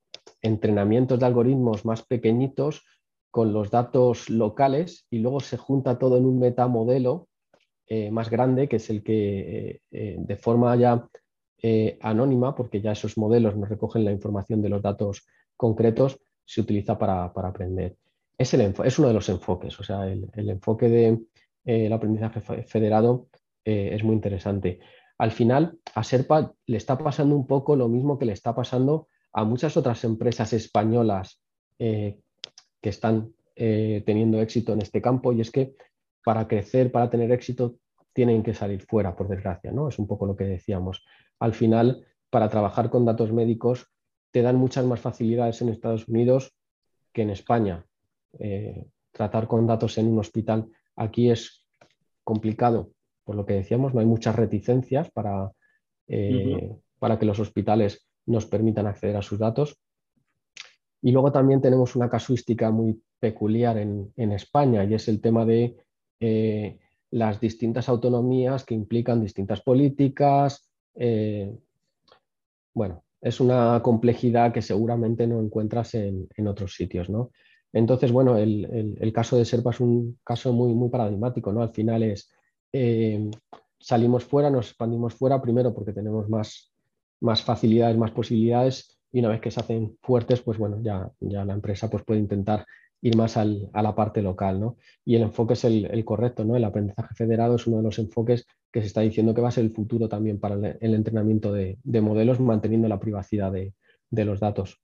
entrenamientos 0.43 1.19
de 1.19 1.27
algoritmos 1.27 1.85
más 1.85 2.03
pequeñitos 2.05 2.85
con 3.31 3.53
los 3.53 3.71
datos 3.71 4.31
locales 4.31 5.07
y 5.11 5.19
luego 5.19 5.41
se 5.41 5.57
junta 5.57 5.99
todo 5.99 6.17
en 6.17 6.25
un 6.25 6.39
metamodelo 6.39 7.29
más 8.11 8.31
grande, 8.31 8.69
que 8.69 8.77
es 8.77 8.91
el 8.91 9.05
que 9.05 9.81
de 9.93 10.37
forma 10.37 10.75
ya 10.75 11.07
eh, 11.69 11.99
anónima, 12.01 12.55
porque 12.55 12.81
ya 12.81 12.93
esos 12.93 13.19
modelos 13.19 13.57
no 13.57 13.67
recogen 13.67 14.05
la 14.05 14.13
información 14.13 14.63
de 14.63 14.69
los 14.69 14.83
datos 14.83 15.27
concretos, 15.57 16.21
se 16.45 16.61
utiliza 16.61 16.97
para, 16.97 17.25
aprender. 17.25 17.97
Es, 18.39 18.55
el, 18.55 18.73
es, 18.85 18.99
uno 19.01 19.09
de 19.09 19.15
los 19.15 19.29
enfoques, 19.29 19.77
o 19.81 19.83
sea, 19.83 20.07
el, 20.07 20.31
enfoque 20.49 20.89
del 20.89 21.27
de, 21.65 21.87
eh, 21.89 21.93
aprendizaje 21.93 22.41
federado 22.63 23.27
eh, 23.65 23.91
es 23.95 24.05
muy 24.05 24.15
interesante. 24.15 24.79
Al 25.19 25.33
final, 25.33 25.77
a 25.93 26.05
Serpa 26.05 26.55
le 26.67 26.77
está 26.77 26.97
pasando 26.97 27.35
un 27.35 27.49
poco 27.49 27.75
lo 27.75 27.89
mismo 27.89 28.17
que 28.17 28.27
le 28.27 28.33
está 28.33 28.55
pasando 28.55 29.09
a 29.33 29.43
muchas 29.43 29.77
otras 29.77 30.05
empresas 30.05 30.53
españolas 30.53 31.43
que 31.77 32.21
están 32.81 33.33
teniendo 33.57 34.41
éxito 34.41 34.73
en 34.73 34.83
este 34.83 35.03
campo, 35.03 35.33
y 35.33 35.41
es 35.41 35.51
que 35.51 35.75
para 36.25 36.47
crecer, 36.47 36.93
para 36.93 37.11
tener 37.11 37.33
éxito, 37.33 37.75
tienen 38.17 38.43
que 38.43 38.55
salir 38.55 38.81
fuera, 38.81 39.15
por 39.15 39.29
desgracia, 39.29 39.71
¿no? 39.73 39.89
Es 39.89 39.99
un 39.99 40.07
poco 40.07 40.25
lo 40.25 40.35
que 40.35 40.45
decíamos. 40.45 41.05
Al 41.39 41.53
final, 41.53 42.07
para 42.31 42.49
trabajar 42.49 42.89
con 42.89 43.05
datos 43.05 43.31
médicos, 43.31 43.93
te 44.31 44.41
dan 44.41 44.57
muchas 44.57 44.87
más 44.87 45.01
facilidades 45.01 45.61
en 45.61 45.69
Estados 45.69 46.09
Unidos 46.09 46.57
que 47.13 47.21
en 47.21 47.29
España. 47.29 47.85
Eh, 48.39 48.87
tratar 49.13 49.47
con 49.47 49.67
datos 49.67 49.99
en 49.99 50.07
un 50.07 50.19
hospital 50.19 50.67
aquí 50.97 51.29
es 51.31 51.67
complicado, 52.25 52.93
por 53.23 53.37
lo 53.37 53.45
que 53.45 53.53
decíamos, 53.53 53.93
no 53.93 54.01
hay 54.01 54.07
muchas 54.07 54.35
reticencias 54.35 55.11
para, 55.11 55.53
eh, 56.09 56.75
para 56.99 57.19
que 57.19 57.27
los 57.27 57.39
hospitales 57.39 58.09
nos 58.25 58.47
permitan 58.47 58.87
acceder 58.87 59.17
a 59.19 59.23
sus 59.23 59.39
datos. 59.39 59.77
Y 61.03 61.13
luego 61.13 61.33
también 61.33 61.61
tenemos 61.61 61.95
una 61.97 62.09
casuística 62.09 62.71
muy 62.71 62.99
peculiar 63.19 63.77
en, 63.77 64.33
España 64.33 64.85
y 64.85 64.95
es 64.95 65.07
el 65.09 65.21
tema 65.21 65.45
de 65.45 65.77
eh, 66.21 66.79
las 67.11 67.41
distintas 67.41 67.89
autonomías 67.89 68.65
que 68.65 68.75
implican 68.75 69.21
distintas 69.21 69.63
políticas. 69.63 70.69
Eh, 70.95 71.57
bueno, 72.75 73.05
es 73.21 73.41
una 73.41 73.81
complejidad 73.83 74.53
que 74.53 74.63
seguramente 74.63 75.27
no 75.27 75.41
encuentras 75.41 75.95
en, 75.95 76.29
otros 76.47 76.75
sitios, 76.75 77.09
¿no? 77.09 77.31
Entonces, 77.73 78.13
bueno, 78.13 78.37
el, 78.37 79.13
caso 79.13 79.37
de 79.37 79.45
Serpa 79.45 79.71
es 79.71 79.81
un 79.81 80.19
caso 80.25 80.53
muy, 80.53 80.73
muy 80.75 80.89
paradigmático, 80.89 81.53
¿no? 81.53 81.63
Al 81.63 81.73
final 81.73 82.03
es, 82.03 82.31
eh, 82.73 83.31
salimos 83.79 84.25
fuera, 84.25 84.51
nos 84.51 84.69
expandimos 84.69 85.15
fuera, 85.15 85.41
primero 85.41 85.75
porque 85.75 85.93
tenemos 85.93 86.29
más, 86.29 86.73
más 87.21 87.43
facilidades, 87.43 87.97
más 87.97 88.11
posibilidades, 88.13 88.99
y 89.13 89.21
una 89.21 89.29
vez 89.31 89.41
que 89.41 89.51
se 89.51 89.61
hacen 89.61 89.97
fuertes, 90.03 90.43
pues 90.43 90.59
bueno, 90.59 90.79
ya, 90.83 91.11
ya 91.21 91.45
la 91.45 91.55
empresa 91.55 91.89
pues 91.89 92.05
puede 92.05 92.21
intentar 92.21 92.67
ir 93.03 93.17
más 93.17 93.37
a 93.37 93.45
la 93.45 93.95
parte 93.95 94.23
local. 94.23 94.61
¿no? 94.61 94.77
Y 95.05 95.17
el 95.17 95.23
enfoque 95.23 95.55
es 95.55 95.65
el, 95.65 96.05
correcto, 96.05 96.45
¿no? 96.45 96.57
el 96.57 96.65
aprendizaje 96.65 97.15
federado 97.15 97.57
es 97.57 97.67
uno 97.67 97.79
de 97.79 97.83
los 97.85 97.99
enfoques 97.99 98.47
que 98.73 98.81
se 98.81 98.87
está 98.89 99.01
diciendo 99.01 99.35
que 99.35 99.41
va 99.41 99.49
a 99.49 99.53
ser 99.53 99.65
el 99.65 99.73
futuro 99.73 100.09
también 100.09 100.39
para 100.39 100.55
el, 100.81 100.95
entrenamiento 100.95 101.53
de, 101.53 101.79
modelos, 102.01 102.41
manteniendo 102.41 102.89
la 102.89 103.01
privacidad 103.01 103.53
de, 103.53 103.73
los 104.25 104.41
datos. 104.41 104.81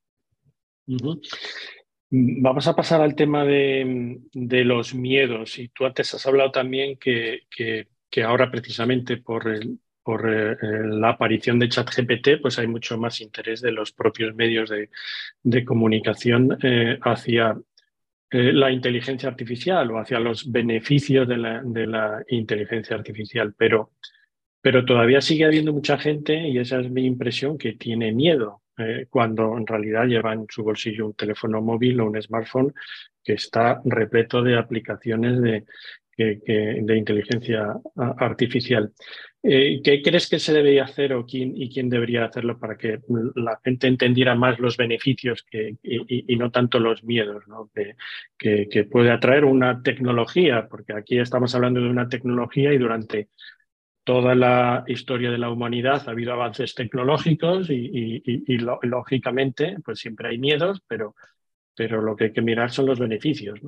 Vamos 2.11 2.67
a 2.67 2.77
pasar 2.77 3.01
al 3.01 3.15
tema 3.15 3.45
de, 3.45 4.21
los 4.33 4.95
miedos. 4.95 5.59
Y 5.59 5.69
tú 5.69 5.85
antes 5.85 6.15
has 6.15 6.27
hablado 6.27 6.51
también 6.51 6.97
que, 6.97 7.41
que, 7.51 8.23
ahora 8.23 8.51
precisamente 8.51 9.17
por 9.17 9.45
por 10.03 10.29
eh, 10.29 10.57
la 10.85 11.11
aparición 11.11 11.59
de 11.59 11.69
ChatGPT, 11.69 12.41
pues 12.41 12.59
hay 12.59 12.67
mucho 12.67 12.99
más 12.99 13.21
interés 13.21 13.61
de 13.61 13.73
los 13.73 13.93
propios 13.93 14.35
medios 14.35 14.71
de, 14.71 15.65
comunicación 15.65 16.59
hacia 17.03 17.57
la 18.33 18.71
inteligencia 18.71 19.29
artificial 19.29 19.91
o 19.91 19.99
hacia 19.99 20.19
los 20.19 20.51
beneficios 20.51 21.29
de 21.29 21.37
la, 21.37 21.63
de 21.63 21.87
la 21.87 22.23
inteligencia 22.29 22.97
artificial. 22.97 23.55
Pero, 23.57 23.93
pero 24.61 24.85
todavía 24.85 25.21
sigue 25.21 25.45
habiendo 25.45 25.73
mucha 25.73 25.99
gente, 25.99 26.49
y 26.49 26.59
esa 26.59 26.81
es 26.81 26.91
mi 26.91 27.05
impresión, 27.05 27.59
que 27.59 27.75
tiene 27.75 28.13
miedo 28.13 28.63
cuando 29.11 29.57
en 29.57 29.67
realidad 29.67 30.07
lleva 30.07 30.33
en 30.33 30.47
su 30.49 30.65
bolsillo 30.65 31.07
un 31.07 31.15
teléfono 31.15 31.61
móvil 31.61 32.01
o 32.01 32.07
un 32.07 32.21
smartphone 32.21 32.73
que 33.23 33.35
está 33.35 33.81
repleto 33.85 34.43
de 34.43 34.59
aplicaciones 34.59 35.41
de, 35.41 35.65
de 36.17 36.97
inteligencia 36.97 37.75
artificial. 37.97 38.93
Eh, 39.45 39.81
¿Qué 39.83 40.03
crees 40.03 40.29
que 40.29 40.39
se 40.39 40.53
debería 40.53 40.85
hacer 40.85 41.15
o 41.15 41.27
quién, 41.27 41.57
y 41.57 41.69
quién 41.69 41.89
debería 41.89 42.27
hacerlo 42.27 42.61
para 42.61 42.77
que 42.77 43.01
la 43.35 43.59
gente 43.65 43.89
entendiera 43.89 44.37
más 44.37 44.61
los 44.61 44.77
beneficios 44.77 45.43
que, 45.43 45.77
y, 45.83 46.37
no 46.37 46.53
tanto 46.53 46.79
los 46.79 47.03
miedos 47.03 47.43
que, 48.39 48.69
que, 48.69 48.85
puede 48.85 49.11
atraer 49.11 49.45
una 49.45 49.83
tecnología? 49.83 50.69
Porque 50.71 50.93
aquí 50.93 51.19
estamos 51.19 51.57
hablando 51.57 51.81
de 51.81 51.89
una 51.89 52.09
tecnología 52.09 52.73
y 52.73 52.79
durante 52.79 53.31
toda 54.05 54.37
la 54.37 54.85
historia 54.87 55.33
de 55.33 55.39
la 55.39 55.51
humanidad 55.51 56.05
ha 56.07 56.13
habido 56.13 56.33
avances 56.33 56.75
tecnológicos 56.77 57.69
y, 57.69 58.23
lógicamente 58.83 59.77
pues 59.85 59.99
siempre 59.99 60.29
hay 60.29 60.39
miedos, 60.39 60.83
pero, 60.87 61.17
pero 61.75 62.01
lo 62.01 62.15
que 62.15 62.25
hay 62.27 62.33
que 62.33 62.43
mirar 62.43 62.71
son 62.71 62.87
los 62.87 63.01
beneficios. 63.01 63.61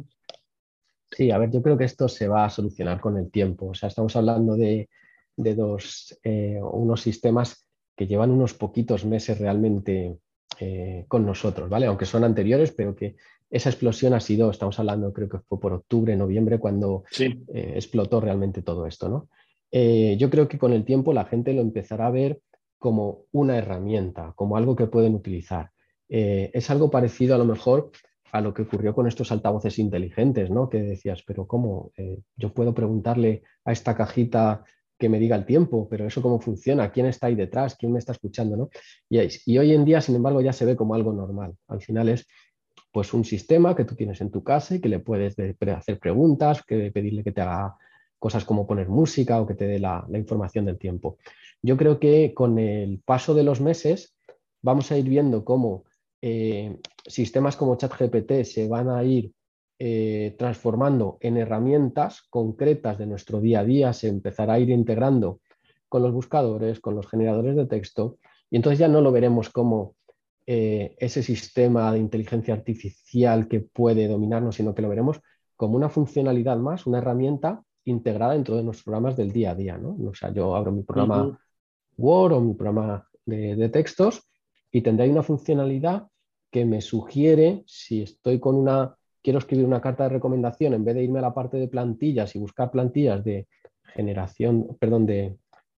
Sí, 1.16 1.30
a 1.30 1.38
ver, 1.38 1.50
yo 1.52 1.62
creo 1.62 1.78
que 1.78 1.84
esto 1.84 2.08
se 2.08 2.26
va 2.26 2.44
a 2.44 2.50
solucionar 2.50 3.00
con 3.00 3.16
el 3.16 3.30
tiempo. 3.30 3.66
O 3.68 3.74
sea, 3.74 3.88
estamos 3.88 4.16
hablando 4.16 4.56
de, 4.56 4.88
dos, 5.36 6.18
eh, 6.24 6.58
unos 6.60 7.02
sistemas 7.02 7.68
que 7.94 8.08
llevan 8.08 8.32
unos 8.32 8.54
poquitos 8.54 9.04
meses 9.04 9.38
realmente 9.38 10.18
eh, 10.58 11.04
con 11.06 11.24
nosotros, 11.24 11.70
¿vale? 11.70 11.86
Aunque 11.86 12.04
son 12.04 12.24
anteriores, 12.24 12.72
pero 12.72 12.96
que 12.96 13.14
esa 13.48 13.70
explosión 13.70 14.12
ha 14.12 14.18
sido, 14.18 14.50
estamos 14.50 14.76
hablando, 14.80 15.12
creo 15.12 15.28
que 15.28 15.38
fue 15.38 15.60
por 15.60 15.72
octubre, 15.72 16.16
noviembre, 16.16 16.58
cuando 16.58 17.04
eh, 17.20 17.72
explotó 17.76 18.20
realmente 18.20 18.62
todo 18.62 18.86
esto, 18.86 19.08
¿no? 19.08 19.28
yo 19.76 20.30
creo 20.30 20.46
que 20.46 20.56
con 20.56 20.72
el 20.72 20.84
tiempo 20.84 21.12
la 21.12 21.24
gente 21.24 21.52
lo 21.52 21.60
empezará 21.60 22.06
a 22.06 22.12
ver 22.12 22.38
como 22.78 23.24
una 23.32 23.58
herramienta, 23.58 24.32
como 24.36 24.56
algo 24.56 24.76
que 24.76 24.86
pueden 24.86 25.16
utilizar. 25.16 25.72
es 26.08 26.70
algo 26.70 26.92
parecido 26.92 27.34
a 27.34 27.38
lo 27.38 27.44
mejor 27.44 27.90
a 28.34 28.40
lo 28.40 28.52
que 28.52 28.62
ocurrió 28.62 28.96
con 28.96 29.06
estos 29.06 29.30
altavoces 29.30 29.78
inteligentes, 29.78 30.50
¿no? 30.50 30.68
Que 30.68 30.82
decías, 30.82 31.22
pero 31.24 31.46
¿cómo? 31.46 31.92
Eh, 31.96 32.18
yo 32.36 32.52
puedo 32.52 32.74
preguntarle 32.74 33.44
a 33.64 33.70
esta 33.70 33.94
cajita 33.94 34.64
que 34.98 35.08
me 35.08 35.20
diga 35.20 35.36
el 35.36 35.46
tiempo, 35.46 35.88
pero 35.88 36.04
eso 36.08 36.20
cómo 36.20 36.40
funciona, 36.40 36.90
quién 36.90 37.06
está 37.06 37.28
ahí 37.28 37.36
detrás, 37.36 37.76
quién 37.76 37.92
me 37.92 38.00
está 38.00 38.10
escuchando, 38.10 38.56
¿no? 38.56 38.70
Y, 39.08 39.20
y 39.46 39.58
hoy 39.58 39.72
en 39.72 39.84
día, 39.84 40.00
sin 40.00 40.16
embargo, 40.16 40.40
ya 40.40 40.52
se 40.52 40.64
ve 40.64 40.74
como 40.74 40.96
algo 40.96 41.12
normal. 41.12 41.54
Al 41.68 41.80
final 41.80 42.08
es 42.08 42.26
pues 42.90 43.14
un 43.14 43.24
sistema 43.24 43.76
que 43.76 43.84
tú 43.84 43.94
tienes 43.94 44.20
en 44.20 44.32
tu 44.32 44.42
casa 44.42 44.74
y 44.74 44.80
que 44.80 44.88
le 44.88 44.98
puedes 44.98 45.36
hacer 45.38 46.00
preguntas, 46.00 46.64
que 46.66 46.90
pedirle 46.90 47.22
que 47.22 47.30
te 47.30 47.40
haga 47.40 47.76
cosas 48.18 48.44
como 48.44 48.66
poner 48.66 48.88
música 48.88 49.40
o 49.40 49.46
que 49.46 49.54
te 49.54 49.68
dé 49.68 49.78
la, 49.78 50.04
la 50.08 50.18
información 50.18 50.64
del 50.64 50.78
tiempo. 50.78 51.18
Yo 51.62 51.76
creo 51.76 52.00
que 52.00 52.34
con 52.34 52.58
el 52.58 53.00
paso 53.04 53.32
de 53.32 53.44
los 53.44 53.60
meses 53.60 54.16
vamos 54.60 54.90
a 54.90 54.98
ir 54.98 55.08
viendo 55.08 55.44
cómo 55.44 55.84
eh, 56.26 56.78
sistemas 57.06 57.54
como 57.54 57.76
ChatGPT 57.76 58.44
se 58.44 58.66
van 58.66 58.88
a 58.88 59.04
ir 59.04 59.30
eh, 59.78 60.34
transformando 60.38 61.18
en 61.20 61.36
herramientas 61.36 62.22
concretas 62.30 62.96
de 62.96 63.06
nuestro 63.06 63.42
día 63.42 63.60
a 63.60 63.64
día, 63.64 63.92
se 63.92 64.08
empezará 64.08 64.54
a 64.54 64.58
ir 64.58 64.70
integrando 64.70 65.40
con 65.86 66.00
los 66.00 66.14
buscadores, 66.14 66.80
con 66.80 66.94
los 66.96 67.06
generadores 67.08 67.56
de 67.56 67.66
texto, 67.66 68.16
y 68.50 68.56
entonces 68.56 68.78
ya 68.78 68.88
no 68.88 69.02
lo 69.02 69.12
veremos 69.12 69.50
como 69.50 69.96
eh, 70.46 70.96
ese 70.98 71.22
sistema 71.22 71.92
de 71.92 71.98
inteligencia 71.98 72.54
artificial 72.54 73.46
que 73.46 73.60
puede 73.60 74.08
dominarnos, 74.08 74.54
sino 74.54 74.74
que 74.74 74.80
lo 74.80 74.88
veremos 74.88 75.20
como 75.56 75.76
una 75.76 75.90
funcionalidad 75.90 76.56
más, 76.56 76.86
una 76.86 76.98
herramienta 76.98 77.62
integrada 77.84 78.32
dentro 78.32 78.56
de 78.56 78.62
nuestros 78.62 78.84
programas 78.84 79.14
del 79.14 79.30
día 79.30 79.50
a 79.50 79.54
día. 79.54 79.76
¿no? 79.76 79.94
O 80.08 80.14
sea, 80.14 80.32
yo 80.32 80.56
abro 80.56 80.72
mi 80.72 80.84
programa 80.84 81.38
Word 81.98 82.32
o 82.32 82.40
mi 82.40 82.54
programa 82.54 83.06
de, 83.26 83.56
de 83.56 83.68
textos 83.68 84.22
y 84.72 84.80
tendré 84.80 85.10
una 85.10 85.22
funcionalidad 85.22 86.08
que 86.54 86.64
me 86.64 86.80
sugiere 86.80 87.64
si 87.66 88.02
estoy 88.02 88.38
con 88.38 88.54
una, 88.54 88.96
quiero 89.20 89.40
escribir 89.40 89.66
una 89.66 89.80
carta 89.80 90.04
de 90.04 90.10
recomendación, 90.10 90.72
en 90.72 90.84
vez 90.84 90.94
de 90.94 91.02
irme 91.02 91.18
a 91.18 91.22
la 91.22 91.34
parte 91.34 91.56
de 91.56 91.66
plantillas 91.66 92.36
y 92.36 92.38
buscar 92.38 92.70
plantillas 92.70 93.24
de 93.24 93.48
generación, 93.86 94.76
perdón, 94.78 95.04
de 95.04 95.36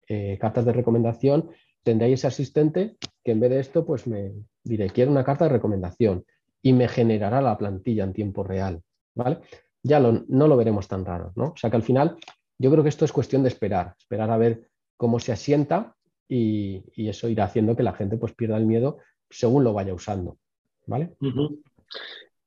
eh, 0.09 0.38
cartas 0.38 0.65
de 0.65 0.73
recomendación, 0.73 1.49
tendré 1.81 2.11
ese 2.11 2.27
asistente 2.27 2.97
que 3.23 3.31
en 3.31 3.39
vez 3.39 3.51
de 3.51 3.59
esto, 3.61 3.85
pues 3.85 4.05
me 4.05 4.33
diré, 4.65 4.89
quiero 4.89 5.11
una 5.11 5.23
carta 5.23 5.45
de 5.45 5.51
recomendación 5.51 6.25
y 6.61 6.73
me 6.73 6.89
generará 6.89 7.41
la 7.41 7.57
plantilla 7.57 8.03
en 8.03 8.11
tiempo 8.11 8.43
real, 8.43 8.81
¿vale? 9.13 9.39
Ya 9.81 10.01
no 10.01 10.47
lo 10.49 10.57
veremos 10.57 10.89
tan 10.89 11.05
raro, 11.05 11.31
¿no? 11.38 11.51
O 11.51 11.55
sea 11.55 11.69
que 11.69 11.77
al 11.77 11.83
final 11.83 12.17
yo 12.59 12.69
creo 12.69 12.83
que 12.83 12.89
esto 12.89 13.05
es 13.05 13.13
cuestión 13.13 13.43
de 13.43 13.47
esperar, 13.47 13.95
esperar 13.97 14.29
a 14.29 14.35
ver 14.35 14.67
cómo 14.97 15.19
se 15.19 15.31
asienta 15.31 15.95
y, 16.27 16.83
eso 16.97 17.29
irá 17.29 17.45
haciendo 17.45 17.77
que 17.77 17.83
la 17.83 17.93
gente 17.93 18.17
pues 18.17 18.33
pierda 18.33 18.57
el 18.57 18.65
miedo 18.65 18.97
según 19.29 19.63
lo 19.63 19.71
vaya 19.71 19.93
usando. 19.93 20.38
¿Vale? 20.87 21.11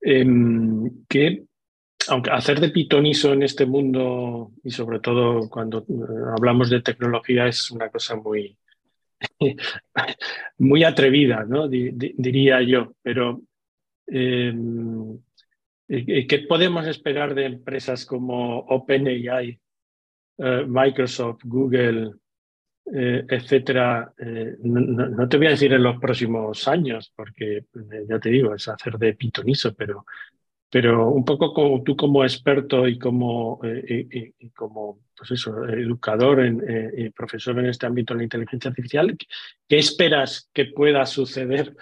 Em, 0.00 1.04
que, 1.08 1.44
aunque 2.08 2.30
hacer 2.30 2.60
de 2.60 2.70
pitoniso 2.70 3.32
en 3.32 3.42
este 3.42 3.66
mundo 3.66 4.52
y 4.62 4.70
sobre 4.70 5.00
todo 5.00 5.48
cuando 5.48 5.80
eh, 5.80 5.84
hablamos 6.36 6.70
de 6.70 6.82
tecnología 6.82 7.46
es 7.46 7.70
una 7.70 7.90
cosa 7.90 8.16
muy, 8.16 8.56
muy 10.58 10.84
atrevida, 10.84 11.44
¿no? 11.44 11.68
diría 11.68 12.62
yo, 12.62 12.94
pero 13.02 13.42
em, 14.06 15.14
eh, 15.88 16.04
eh, 16.06 16.26
¿qué 16.26 16.38
podemos 16.40 16.86
esperar 16.86 17.34
de 17.34 17.46
empresas 17.46 18.04
como 18.06 18.58
OpenAI, 18.60 19.60
Microsoft, 20.68 21.40
Google, 21.44 22.12
eh, 22.94 23.24
etcétera, 23.28 24.14
eh, 24.18 24.56
no, 24.62 25.28
te 25.28 25.36
voy 25.36 25.48
a 25.48 25.50
decir 25.50 25.72
en 25.72 25.82
los 25.82 25.98
próximos 25.98 26.66
años, 26.68 27.12
porque 27.14 27.58
eh, 27.58 27.64
ya 28.08 28.18
te 28.18 28.30
digo, 28.30 28.54
es 28.54 28.66
hacer 28.66 28.96
de 28.96 29.12
pitoniso, 29.14 29.74
pero, 29.74 30.06
pero 30.70 31.10
un 31.10 31.24
poco 31.24 31.52
como 31.52 31.82
tú 31.82 31.96
como 31.96 32.24
experto 32.24 32.88
y 32.88 32.98
como, 32.98 33.60
como 34.54 35.00
pues 35.16 35.30
eso, 35.32 35.66
educador 35.68 36.44
y 36.96 37.10
profesor 37.10 37.58
en 37.58 37.66
este 37.66 37.86
ámbito 37.86 38.14
de 38.14 38.18
la 38.18 38.24
inteligencia 38.24 38.70
artificial, 38.70 39.16
¿qué 39.68 39.78
esperas 39.78 40.48
que 40.54 40.66
pueda 40.66 41.04
suceder? 41.04 41.76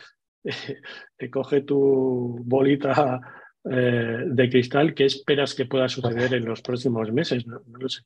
te 1.17 1.31
coge 1.31 1.61
tu 1.61 2.43
bolita 2.45 3.21
de 3.65 4.49
cristal, 4.51 4.95
¿qué 4.95 5.05
esperas 5.05 5.55
que 5.55 5.67
pueda 5.67 5.89
suceder 5.89 6.35
en 6.35 6.45
los 6.45 6.63
próximos 6.63 7.13
meses? 7.13 7.47
no 7.47 7.61
lo 7.67 7.89
sé. 7.89 8.03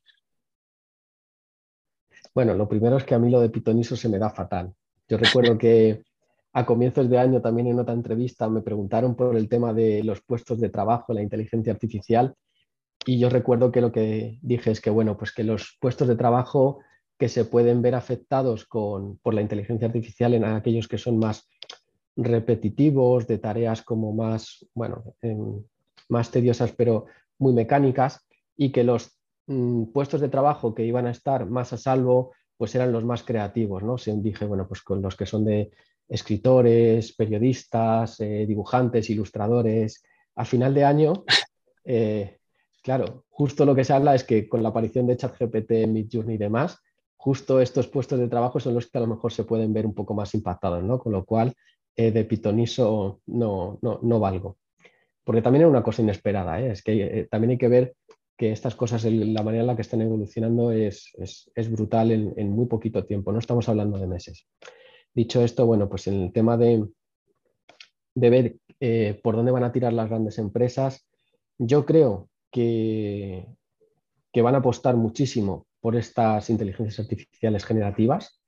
Bueno, 2.33 2.53
lo 2.53 2.67
primero 2.67 2.97
es 2.97 3.03
que 3.03 3.15
a 3.15 3.19
mí 3.19 3.29
lo 3.29 3.41
de 3.41 3.49
pitoniso 3.49 3.95
se 3.95 4.09
me 4.09 4.17
da 4.17 4.29
fatal. 4.29 4.73
Yo 5.07 5.17
recuerdo 5.17 5.57
que 5.57 6.03
a 6.53 6.65
comienzos 6.65 7.09
de 7.09 7.17
año 7.17 7.41
también 7.41 7.67
en 7.67 7.79
otra 7.79 7.93
entrevista 7.93 8.49
me 8.49 8.61
preguntaron 8.61 9.15
por 9.15 9.35
el 9.35 9.49
tema 9.49 9.73
de 9.73 10.03
los 10.03 10.21
puestos 10.21 10.59
de 10.59 10.69
trabajo, 10.69 11.13
la 11.13 11.21
inteligencia 11.21 11.73
artificial, 11.73 12.35
y 13.05 13.19
yo 13.19 13.29
recuerdo 13.29 13.71
que 13.71 13.81
lo 13.81 13.91
que 13.91 14.37
dije 14.41 14.71
es 14.71 14.79
que, 14.79 14.89
bueno, 14.89 15.17
pues 15.17 15.31
que 15.31 15.43
los 15.43 15.77
puestos 15.81 16.07
de 16.07 16.15
trabajo 16.15 16.79
que 17.17 17.29
se 17.29 17.45
pueden 17.45 17.81
ver 17.81 17.95
afectados 17.95 18.65
con, 18.65 19.17
por 19.17 19.33
la 19.33 19.41
inteligencia 19.41 19.87
artificial 19.87 20.33
en 20.33 20.43
aquellos 20.43 20.87
que 20.87 20.97
son 20.97 21.17
más 21.17 21.47
repetitivos, 22.15 23.27
de 23.27 23.37
tareas 23.37 23.81
como 23.81 24.13
más, 24.13 24.67
bueno, 24.73 25.03
más 26.09 26.29
tediosas, 26.29 26.73
pero 26.73 27.05
muy 27.39 27.53
mecánicas, 27.53 28.27
y 28.55 28.71
que 28.71 28.83
los 28.83 29.17
Mm, 29.51 29.91
puestos 29.91 30.21
de 30.21 30.29
trabajo 30.29 30.73
que 30.73 30.85
iban 30.85 31.07
a 31.07 31.11
estar 31.11 31.45
más 31.45 31.73
a 31.73 31.77
salvo, 31.77 32.31
pues 32.55 32.73
eran 32.75 32.93
los 32.93 33.03
más 33.03 33.23
creativos, 33.23 33.83
¿no? 33.83 33.97
Se 33.97 34.15
dije, 34.15 34.45
bueno, 34.45 34.65
pues 34.65 34.81
con 34.81 35.01
los 35.01 35.17
que 35.17 35.25
son 35.25 35.43
de 35.43 35.71
escritores, 36.07 37.13
periodistas, 37.13 38.19
eh, 38.21 38.45
dibujantes, 38.47 39.09
ilustradores. 39.09 40.03
A 40.35 40.45
final 40.45 40.73
de 40.73 40.85
año, 40.85 41.25
eh, 41.83 42.37
claro, 42.81 43.25
justo 43.29 43.65
lo 43.65 43.75
que 43.75 43.83
se 43.83 43.91
habla 43.91 44.15
es 44.15 44.23
que 44.23 44.47
con 44.47 44.63
la 44.63 44.69
aparición 44.69 45.05
de 45.05 45.17
ChatGPT, 45.17 45.87
Midjourney 45.87 46.35
y 46.35 46.37
demás, 46.39 46.77
justo 47.17 47.59
estos 47.59 47.87
puestos 47.87 48.19
de 48.19 48.29
trabajo 48.29 48.59
son 48.61 48.73
los 48.73 48.89
que 48.89 48.99
a 48.99 49.01
lo 49.01 49.07
mejor 49.07 49.33
se 49.33 49.43
pueden 49.43 49.73
ver 49.73 49.85
un 49.85 49.93
poco 49.93 50.13
más 50.13 50.33
impactados, 50.33 50.81
¿no? 50.81 50.97
Con 50.97 51.11
lo 51.11 51.25
cual, 51.25 51.53
eh, 51.97 52.11
de 52.11 52.23
pitoniso 52.23 53.19
no, 53.25 53.79
no, 53.81 53.99
no 54.01 54.19
valgo. 54.19 54.57
Porque 55.25 55.41
también 55.41 55.63
es 55.63 55.69
una 55.69 55.83
cosa 55.83 56.01
inesperada, 56.01 56.61
es 56.61 56.81
que 56.81 57.27
también 57.29 57.51
hay 57.51 57.57
que 57.57 57.67
ver 57.67 57.95
que 58.41 58.51
estas 58.51 58.75
cosas, 58.75 59.03
la 59.05 59.43
manera 59.43 59.61
en 59.61 59.67
la 59.67 59.75
que 59.75 59.83
están 59.83 60.01
evolucionando 60.01 60.71
es, 60.71 61.13
brutal 61.69 62.09
en, 62.09 62.49
muy 62.49 62.65
poquito 62.65 63.05
tiempo, 63.05 63.31
no 63.31 63.37
estamos 63.37 63.69
hablando 63.69 63.99
de 63.99 64.07
meses. 64.07 64.47
Dicho 65.13 65.43
esto, 65.43 65.67
bueno, 65.67 65.87
pues 65.87 66.07
en 66.07 66.23
el 66.23 66.33
tema 66.33 66.57
de, 66.57 66.87
de 68.15 68.29
ver 68.31 68.57
eh, 68.79 69.19
por 69.21 69.35
dónde 69.35 69.51
van 69.51 69.63
a 69.63 69.71
tirar 69.71 69.93
las 69.93 70.09
grandes 70.09 70.39
empresas, 70.39 71.07
yo 71.59 71.85
creo 71.85 72.29
que, 72.51 73.45
que 74.33 74.41
van 74.41 74.55
a 74.55 74.57
apostar 74.57 74.95
muchísimo 74.97 75.67
por 75.79 75.95
estas 75.95 76.49
inteligencias 76.49 76.99
artificiales 76.99 77.63
generativas 77.63 78.41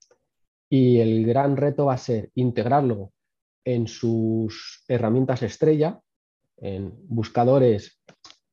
y 0.72 1.02
el 1.02 1.24
gran 1.24 1.56
reto 1.56 1.86
va 1.86 1.94
a 1.94 2.00
ser 2.00 2.32
integrarlo 2.34 3.12
en 3.64 3.88
sus 3.88 4.84
herramientas 4.88 5.44
estrella, 5.44 6.02
en 6.58 6.96
buscadores, 7.08 8.02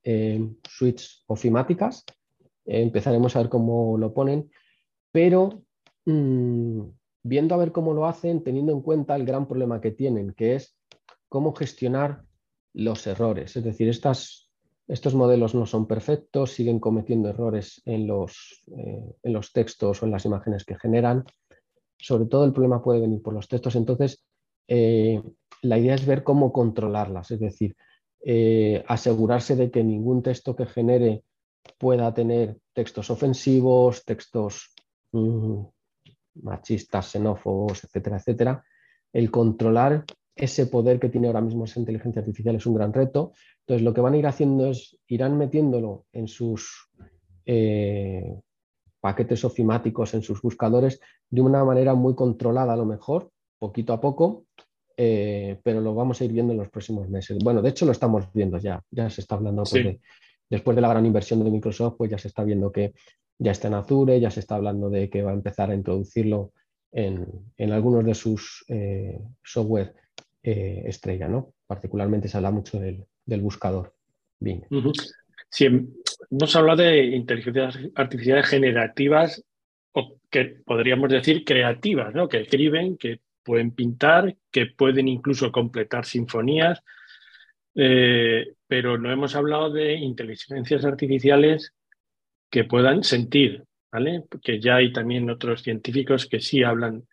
en 0.02 0.58
suites 0.68 1.24
ofimáticas. 1.26 2.04
empezaremos 2.64 3.34
a 3.34 3.40
ver 3.40 3.48
cómo 3.48 3.98
lo 3.98 4.12
ponen, 4.12 4.50
pero 5.12 5.62
mm, 6.06 6.82
viendo 7.22 7.54
a 7.54 7.58
ver 7.58 7.72
cómo 7.72 7.94
lo 7.94 8.06
hacen, 8.06 8.42
teniendo 8.42 8.72
en 8.72 8.82
cuenta 8.82 9.16
el 9.16 9.24
gran 9.24 9.46
problema 9.46 9.80
que 9.80 9.90
tienen, 9.90 10.32
que 10.34 10.54
es 10.54 10.76
cómo 11.28 11.54
gestionar 11.54 12.24
los 12.72 13.06
errores. 13.06 13.56
Es 13.56 13.64
decir, 13.64 13.88
estas, 13.88 14.50
estos 14.88 15.14
modelos 15.14 15.54
no 15.54 15.66
son 15.66 15.86
perfectos, 15.86 16.52
siguen 16.52 16.80
cometiendo 16.80 17.28
errores 17.28 17.82
en 17.84 18.06
los, 18.06 18.62
eh, 18.76 19.14
en 19.22 19.32
los 19.32 19.52
textos 19.52 20.02
o 20.02 20.06
en 20.06 20.12
las 20.12 20.24
imágenes 20.24 20.64
que 20.64 20.78
generan. 20.78 21.24
Sobre 21.98 22.26
todo 22.26 22.44
el 22.44 22.52
problema 22.52 22.82
puede 22.82 23.00
venir 23.00 23.20
por 23.22 23.34
los 23.34 23.48
textos. 23.48 23.76
Entonces, 23.76 24.24
eh, 24.68 25.22
la 25.62 25.78
idea 25.78 25.94
es 25.94 26.06
ver 26.06 26.22
cómo 26.22 26.52
controlarlas, 26.52 27.30
es 27.32 27.40
decir, 27.40 27.76
eh, 28.22 28.84
asegurarse 28.86 29.56
de 29.56 29.70
que 29.70 29.82
ningún 29.82 30.22
texto 30.22 30.54
que 30.54 30.66
genere 30.66 31.24
pueda 31.78 32.12
tener 32.12 32.58
textos 32.72 33.10
ofensivos, 33.10 34.04
textos 34.04 34.74
mm, 35.12 35.62
machistas, 36.42 37.10
xenófobos, 37.10 37.84
etcétera, 37.84 38.16
etcétera. 38.16 38.64
El 39.12 39.30
controlar 39.30 40.04
ese 40.36 40.66
poder 40.66 40.98
que 40.98 41.08
tiene 41.08 41.26
ahora 41.26 41.40
mismo 41.40 41.64
esa 41.64 41.80
inteligencia 41.80 42.20
artificial 42.20 42.56
es 42.56 42.66
un 42.66 42.74
gran 42.74 42.92
reto. 42.92 43.32
Entonces, 43.60 43.82
lo 43.82 43.92
que 43.92 44.00
van 44.00 44.14
a 44.14 44.16
ir 44.16 44.26
haciendo 44.26 44.66
es, 44.66 44.96
irán 45.06 45.36
metiéndolo 45.36 46.06
en 46.12 46.28
sus 46.28 46.90
eh, 47.46 48.40
paquetes 49.00 49.44
ofimáticos, 49.44 50.14
en 50.14 50.22
sus 50.22 50.40
buscadores, 50.40 51.00
de 51.28 51.40
una 51.40 51.64
manera 51.64 51.94
muy 51.94 52.14
controlada 52.14 52.72
a 52.72 52.76
lo 52.76 52.86
mejor, 52.86 53.30
poquito 53.58 53.92
a 53.92 54.00
poco, 54.00 54.44
eh, 55.02 55.58
pero 55.62 55.80
lo 55.80 55.94
vamos 55.94 56.20
a 56.20 56.26
ir 56.26 56.32
viendo 56.32 56.52
en 56.52 56.58
los 56.58 56.68
próximos 56.68 57.08
meses. 57.08 57.38
Bueno, 57.42 57.62
de 57.62 57.70
hecho 57.70 57.86
lo 57.86 57.92
estamos 57.92 58.30
viendo 58.34 58.58
ya, 58.58 58.82
ya 58.90 59.08
se 59.08 59.22
está 59.22 59.36
hablando 59.36 59.62
pues, 59.62 59.96
después 60.50 60.74
de 60.74 60.82
la 60.82 60.90
gran 60.90 61.06
inversión 61.06 61.42
de 61.42 61.50
Microsoft, 61.50 61.94
pues 61.96 62.10
ya 62.10 62.18
se 62.18 62.28
está 62.28 62.44
viendo 62.44 62.70
que 62.70 62.92
ya 63.38 63.52
está 63.52 63.68
en 63.68 63.74
Azure, 63.74 64.20
ya 64.20 64.30
se 64.30 64.40
está 64.40 64.56
hablando 64.56 64.90
de 64.90 65.08
que 65.08 65.22
va 65.22 65.30
a 65.30 65.34
empezar 65.34 65.70
a 65.70 65.74
introducirlo 65.74 66.52
en, 66.92 67.72
algunos 67.72 68.04
de 68.04 68.14
sus 68.14 68.62
eh, 68.68 69.18
software 69.42 69.94
eh, 70.42 70.82
estrella, 70.84 71.28
¿no? 71.28 71.54
Particularmente 71.66 72.28
se 72.28 72.36
habla 72.36 72.50
mucho 72.50 72.78
del, 72.78 73.06
buscador 73.40 73.94
Bing. 74.38 74.64
Sí, 75.48 75.64
hemos 75.64 76.56
hablado 76.56 76.82
de 76.82 77.06
inteligencias 77.06 77.78
artificiales 77.94 78.46
generativas 78.48 79.42
o 79.92 80.18
que 80.28 80.56
podríamos 80.62 81.08
decir 81.08 81.42
creativas, 81.42 82.14
¿no? 82.14 82.28
Que 82.28 82.42
escriben, 82.42 82.98
que 82.98 83.20
pueden 83.42 83.72
pintar, 83.72 84.36
que 84.50 84.66
pueden 84.66 85.08
incluso 85.08 85.52
completar 85.52 86.04
sinfonías, 86.04 86.82
eh, 87.74 88.54
pero 88.66 88.98
no 88.98 89.10
hemos 89.10 89.34
hablado 89.34 89.70
de 89.70 89.94
inteligencias 89.94 90.84
artificiales 90.84 91.72
que 92.50 92.64
puedan 92.64 93.04
sentir, 93.04 93.64
¿vale? 93.92 94.24
Que 94.42 94.60
ya 94.60 94.76
hay 94.76 94.92
también 94.92 95.30
otros 95.30 95.62
científicos 95.62 96.26
que 96.26 96.40
sí 96.40 96.62
hablan 96.62 97.06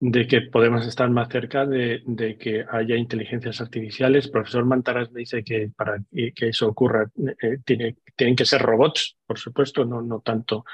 de 0.00 0.26
que 0.26 0.40
podemos 0.40 0.86
estar 0.86 1.10
más 1.10 1.28
cerca 1.28 1.66
de, 1.66 2.02
que 2.40 2.64
haya 2.70 2.96
inteligencias 2.96 3.60
artificiales. 3.60 4.26
El 4.26 4.30
profesor 4.32 4.64
Mantaras 4.64 5.12
dice 5.12 5.44
que 5.44 5.70
para 5.76 6.02
que 6.10 6.48
eso 6.48 6.68
ocurra 6.68 7.10
eh, 7.42 7.58
tiene, 7.64 7.96
tienen 8.16 8.34
que 8.34 8.46
ser 8.46 8.62
robots, 8.62 9.18
por 9.26 9.38
supuesto, 9.38 9.84
no, 9.84 10.00
no 10.00 10.20
tanto 10.20 10.64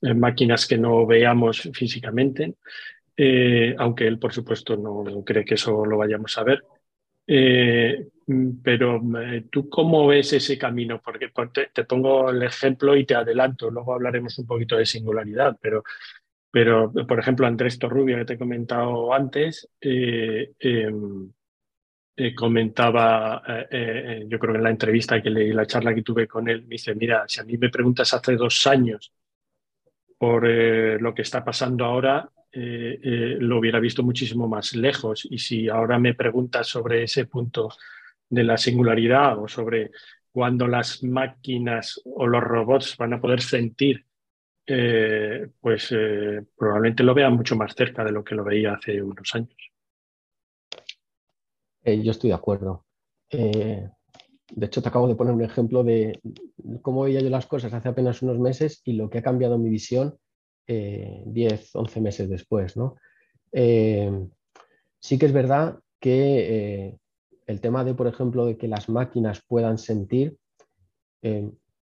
eh, 0.00 0.14
máquinas 0.14 0.66
que 0.66 0.78
no 0.78 1.06
veamos 1.06 1.70
físicamente, 1.72 2.56
eh, 3.16 3.74
aunque 3.78 4.06
él, 4.06 4.18
por 4.18 4.32
supuesto, 4.32 4.76
no 4.76 5.22
cree 5.24 5.44
que 5.44 5.54
eso 5.54 5.84
lo 5.84 5.98
vayamos 5.98 6.36
a 6.38 6.44
ver. 6.44 6.64
Eh, 7.26 8.08
pero 8.62 9.00
eh, 9.20 9.46
tú 9.50 9.68
cómo 9.68 10.06
ves 10.08 10.32
ese 10.32 10.58
camino, 10.58 11.00
porque 11.02 11.30
te, 11.72 11.84
pongo 11.84 12.30
el 12.30 12.42
ejemplo 12.42 12.96
y 12.96 13.04
te 13.06 13.14
adelanto, 13.14 13.70
luego 13.70 13.94
hablaremos 13.94 14.38
un 14.38 14.46
poquito 14.46 14.76
de 14.76 14.86
singularidad, 14.86 15.56
pero, 15.60 15.84
pero 16.50 16.92
por 16.92 17.18
ejemplo 17.18 17.46
Andrés 17.46 17.78
Torrubia 17.78 18.18
que 18.18 18.24
te 18.24 18.32
he 18.34 18.38
comentado 18.38 19.12
antes, 19.12 19.68
em, 19.80 21.32
comentaba, 22.36 23.42
yo 24.26 24.38
creo 24.38 24.52
que 24.52 24.58
en 24.58 24.64
la 24.64 24.70
entrevista 24.70 25.20
que 25.22 25.30
leí, 25.30 25.52
la 25.52 25.66
charla 25.66 25.94
que 25.94 26.02
tuve 26.02 26.28
con 26.28 26.48
él, 26.48 26.62
me 26.62 26.70
dice, 26.70 26.94
mira, 26.94 27.24
si 27.26 27.40
a 27.40 27.44
mí 27.44 27.56
me 27.58 27.70
preguntas 27.70 28.12
hace 28.14 28.36
dos 28.36 28.66
años 28.66 29.12
por 30.18 30.46
lo 30.46 31.14
que 31.14 31.22
está 31.22 31.44
pasando 31.44 31.84
ahora, 31.84 32.30
eh, 32.54 33.00
eh, 33.02 33.36
lo 33.40 33.58
hubiera 33.58 33.80
visto 33.80 34.02
muchísimo 34.02 34.46
más 34.46 34.74
lejos. 34.74 35.26
Y 35.30 35.38
si 35.38 35.68
ahora 35.68 35.98
me 35.98 36.14
preguntas 36.14 36.66
sobre 36.66 37.04
ese 37.04 37.24
punto 37.24 37.70
de 38.28 38.44
la 38.44 38.58
singularidad 38.58 39.38
o 39.38 39.48
sobre 39.48 39.90
cuándo 40.30 40.66
las 40.68 41.02
máquinas 41.02 42.00
o 42.04 42.26
los 42.26 42.42
robots 42.42 42.96
van 42.98 43.14
a 43.14 43.20
poder 43.20 43.40
sentir, 43.40 44.04
eh, 44.66 45.48
pues 45.60 45.94
probablemente 46.56 47.02
lo 47.02 47.14
vea 47.14 47.30
mucho 47.30 47.56
más 47.56 47.74
cerca 47.74 48.04
de 48.04 48.12
lo 48.12 48.22
que 48.22 48.34
lo 48.34 48.44
veía 48.44 48.74
hace 48.74 49.02
unos 49.02 49.34
años. 49.34 49.56
yo 51.84 52.10
estoy 52.10 52.30
de 52.30 52.36
acuerdo. 52.36 52.84
de 53.30 53.90
hecho, 54.66 54.82
te 54.82 54.88
acabo 54.88 55.08
de 55.08 55.14
poner 55.16 55.34
un 55.34 55.42
ejemplo 55.42 55.82
de 55.82 56.20
cómo 56.82 57.04
veía 57.04 57.20
yo 57.20 57.30
las 57.30 57.46
cosas 57.46 57.72
hace 57.72 57.88
apenas 57.88 58.22
unos 58.22 58.38
meses 58.38 58.82
y 58.84 58.92
lo 58.92 59.10
que 59.10 59.18
ha 59.18 59.22
cambiado 59.22 59.58
mi 59.58 59.70
visión 59.70 60.18
10, 60.66 61.74
11 61.74 62.00
meses 62.00 62.28
después. 62.28 62.76
¿no? 62.76 62.96
Eh, 63.52 64.10
sí 64.98 65.18
que 65.18 65.26
es 65.26 65.32
verdad 65.32 65.78
que 66.00 66.86
eh, 66.86 66.98
el 67.46 67.60
tema 67.60 67.84
de, 67.84 67.94
por 67.94 68.06
ejemplo, 68.06 68.46
de 68.46 68.56
que 68.56 68.68
las 68.68 68.88
máquinas 68.88 69.42
puedan 69.46 69.78
sentir 69.78 70.36
eh, 71.22 71.50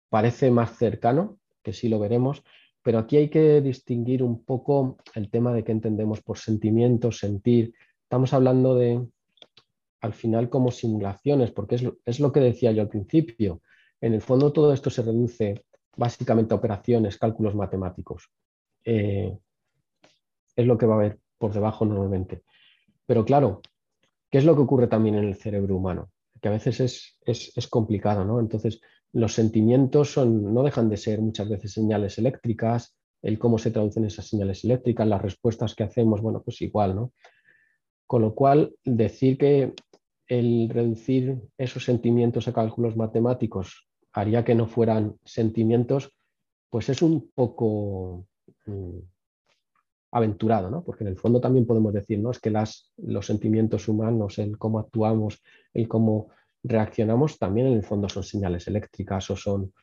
parece 0.09 0.51
más 0.51 0.77
cercano, 0.77 1.37
que 1.63 1.73
sí 1.73 1.87
lo 1.87 1.99
veremos, 1.99 2.43
pero 2.81 2.99
aquí 2.99 3.17
hay 3.17 3.29
que 3.29 3.61
distinguir 3.61 4.23
un 4.23 4.43
poco 4.43 4.97
el 5.13 5.29
tema 5.29 5.53
de 5.53 5.63
qué 5.63 5.71
entendemos 5.71 6.21
por 6.21 6.37
sentimientos, 6.37 7.19
sentir. 7.19 7.73
Estamos 8.03 8.33
hablando 8.33 8.75
de, 8.75 9.07
al 10.01 10.13
final, 10.13 10.49
como 10.49 10.71
simulaciones, 10.71 11.51
porque 11.51 11.93
es 12.03 12.19
lo 12.19 12.31
que 12.31 12.39
decía 12.39 12.71
yo 12.71 12.81
al 12.81 12.89
principio. 12.89 13.61
En 14.01 14.13
el 14.13 14.21
fondo 14.21 14.51
todo 14.51 14.73
esto 14.73 14.89
se 14.89 15.03
reduce 15.03 15.63
básicamente 15.95 16.53
a 16.53 16.57
operaciones, 16.57 17.17
cálculos 17.17 17.55
matemáticos. 17.55 18.31
Eh, 18.85 19.37
es 20.55 20.65
lo 20.65 20.77
que 20.77 20.85
va 20.85 20.95
a 20.95 20.97
haber 20.97 21.19
por 21.37 21.53
debajo 21.53 21.85
normalmente. 21.85 22.43
Pero 23.05 23.25
claro, 23.25 23.61
¿qué 24.29 24.37
es 24.37 24.45
lo 24.45 24.55
que 24.55 24.61
ocurre 24.61 24.87
también 24.87 25.15
en 25.15 25.25
el 25.25 25.35
cerebro 25.35 25.75
humano? 25.75 26.11
Que 26.41 26.47
a 26.47 26.51
veces 26.51 27.17
es, 27.25 27.67
complicado, 27.69 28.25
¿no? 28.25 28.39
Entonces, 28.39 28.81
los 29.13 29.33
sentimientos 29.33 30.13
son, 30.13 30.53
no 30.53 30.63
dejan 30.63 30.89
de 30.89 30.97
ser 30.97 31.21
muchas 31.21 31.49
veces 31.49 31.73
señales 31.73 32.17
eléctricas, 32.17 32.95
el 33.21 33.37
cómo 33.37 33.57
se 33.57 33.71
traducen 33.71 34.05
esas 34.05 34.27
señales 34.27 34.63
eléctricas, 34.63 35.07
las 35.07 35.21
respuestas 35.21 35.75
que 35.75 35.83
hacemos, 35.83 36.21
bueno, 36.21 36.41
pues 36.41 36.61
igual, 36.61 36.95
¿no? 36.95 37.13
Con 38.07 38.23
lo 38.23 38.33
cual, 38.33 38.73
decir 38.83 39.37
que 39.37 39.73
el 40.27 40.69
reducir 40.69 41.41
esos 41.57 41.83
sentimientos 41.83 42.47
a 42.47 42.53
cálculos 42.53 42.95
matemáticos 42.95 43.89
haría 44.13 44.43
que 44.43 44.55
no 44.55 44.67
fueran 44.67 45.17
sentimientos, 45.25 46.13
pues 46.69 46.89
es 46.89 47.01
un 47.01 47.29
poco 47.35 48.25
Mm, 48.71 48.99
aventurado, 50.13 50.69
¿no? 50.69 50.83
porque 50.83 51.05
en 51.05 51.09
el 51.09 51.17
fondo 51.17 51.39
también 51.39 51.65
podemos 51.65 51.93
decir 51.93 52.19
¿no? 52.19 52.31
es 52.31 52.39
que 52.39 52.51
los 52.97 53.25
sentimientos 53.25 53.87
humanos, 53.87 54.39
el 54.39 54.57
cómo 54.57 54.79
actuamos, 54.79 55.41
el 55.73 55.87
cómo 55.87 56.31
reaccionamos, 56.63 57.39
también 57.39 57.67
en 57.67 57.73
el 57.73 57.83
fondo 57.83 58.09
son 58.09 58.23
señales 58.23 58.67
eléctricas 58.67 59.29
o 59.29 59.37
son, 59.37 59.73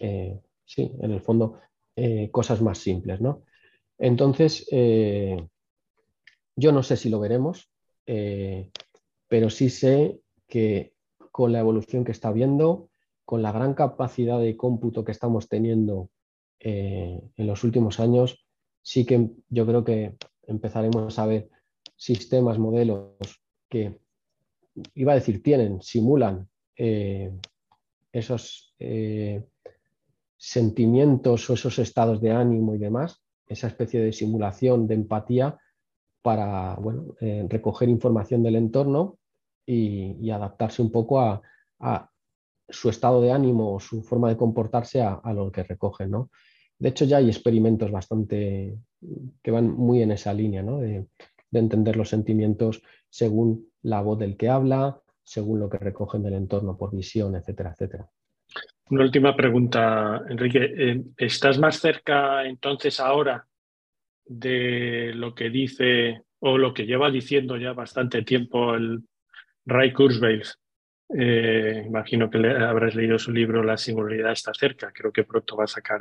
eh, 0.00 0.38
sí, 0.66 0.92
en 1.00 1.12
el 1.12 1.22
fondo 1.22 1.60
eh, 1.96 2.30
cosas 2.30 2.60
más 2.60 2.76
simples. 2.76 3.22
¿no? 3.22 3.42
Entonces, 3.98 4.66
eh, 4.70 5.48
yo 6.56 6.72
no 6.72 6.82
sé 6.82 6.96
si 6.98 7.08
lo 7.08 7.18
veremos, 7.18 7.70
pero 9.28 9.50
sí 9.50 9.70
sé 9.70 10.20
que 10.46 10.92
con 11.30 11.52
la 11.52 11.60
evolución 11.60 12.04
que 12.04 12.12
está 12.12 12.28
habiendo, 12.28 12.90
con 13.24 13.40
la 13.40 13.52
gran 13.52 13.72
capacidad 13.72 14.40
de 14.40 14.56
cómputo 14.56 15.04
que 15.04 15.12
estamos 15.12 15.48
teniendo 15.48 16.10
eh, 16.60 17.18
en 17.36 17.46
los 17.46 17.64
últimos 17.64 18.00
años 18.00 18.46
sí 18.82 19.06
que 19.06 19.30
yo 19.48 19.66
creo 19.66 19.82
que 19.82 20.16
empezaremos 20.46 21.18
a 21.18 21.26
ver 21.26 21.48
sistemas, 21.96 22.58
modelos 22.58 23.40
que, 23.68 23.98
iba 24.94 25.12
a 25.12 25.14
decir, 25.14 25.42
tienen, 25.42 25.80
simulan 25.80 26.48
eh, 26.76 27.32
esos 28.12 28.74
eh, 28.78 29.42
sentimientos 30.36 31.48
o 31.48 31.54
esos 31.54 31.78
estados 31.78 32.20
de 32.20 32.32
ánimo 32.32 32.74
y 32.74 32.78
demás, 32.78 33.22
esa 33.46 33.68
especie 33.68 34.00
de 34.00 34.12
simulación 34.12 34.86
de 34.86 34.94
empatía 34.94 35.58
para 36.22 36.76
recoger 37.48 37.88
información 37.88 38.42
del 38.42 38.56
entorno 38.56 39.18
y, 39.66 40.30
adaptarse 40.30 40.82
un 40.82 40.92
poco 40.92 41.20
a, 41.20 41.40
su 42.68 42.88
estado 42.88 43.20
de 43.20 43.32
ánimo 43.32 43.74
o 43.74 43.80
su 43.80 44.02
forma 44.02 44.28
de 44.28 44.36
comportarse 44.36 45.00
a, 45.02 45.14
a 45.14 45.32
lo 45.32 45.50
que 45.50 45.64
recogen. 45.64 46.10
¿no? 46.10 46.30
De 46.80 46.88
hecho, 46.88 47.04
ya 47.04 47.18
hay 47.18 47.28
experimentos 47.28 47.90
bastante 47.90 48.78
que 49.42 49.50
van 49.50 49.70
muy 49.70 50.02
en 50.02 50.12
esa 50.12 50.32
línea, 50.32 50.62
¿no? 50.62 50.78
de, 50.78 51.06
entender 51.52 51.96
los 51.96 52.08
sentimientos 52.08 52.82
según 53.08 53.66
la 53.82 54.00
voz 54.00 54.18
del 54.18 54.36
que 54.36 54.48
habla, 54.48 55.00
según 55.24 55.58
lo 55.58 55.68
que 55.68 55.78
recogen 55.78 56.22
del 56.22 56.34
entorno 56.34 56.76
por 56.76 56.94
visión, 56.94 57.34
etcétera, 57.34 57.72
etcétera. 57.72 58.08
Una 58.88 59.02
última 59.02 59.36
pregunta, 59.36 60.22
Enrique. 60.28 60.72
Eh, 60.76 61.02
¿Estás 61.16 61.58
más 61.58 61.80
cerca 61.80 62.46
entonces 62.46 62.98
ahora 63.00 63.46
de 64.24 65.12
lo 65.14 65.34
que 65.34 65.50
dice 65.50 66.22
o 66.38 66.56
lo 66.56 66.72
que 66.72 66.86
lleva 66.86 67.10
diciendo 67.10 67.56
ya 67.56 67.72
bastante 67.72 68.22
tiempo 68.22 68.74
el 68.74 69.02
Ray 69.66 69.92
Kurzweil? 69.92 70.42
Eh, 71.18 71.82
imagino 71.84 72.30
que 72.30 72.38
habrás 72.38 72.94
leído 72.94 73.18
su 73.18 73.32
libro 73.32 73.64
La 73.64 73.76
singularidad 73.76 74.32
está 74.32 74.54
cerca. 74.54 74.92
Creo 74.92 75.12
que 75.12 75.24
pronto 75.24 75.56
va 75.56 75.64
a 75.64 75.68
sacar 75.68 75.98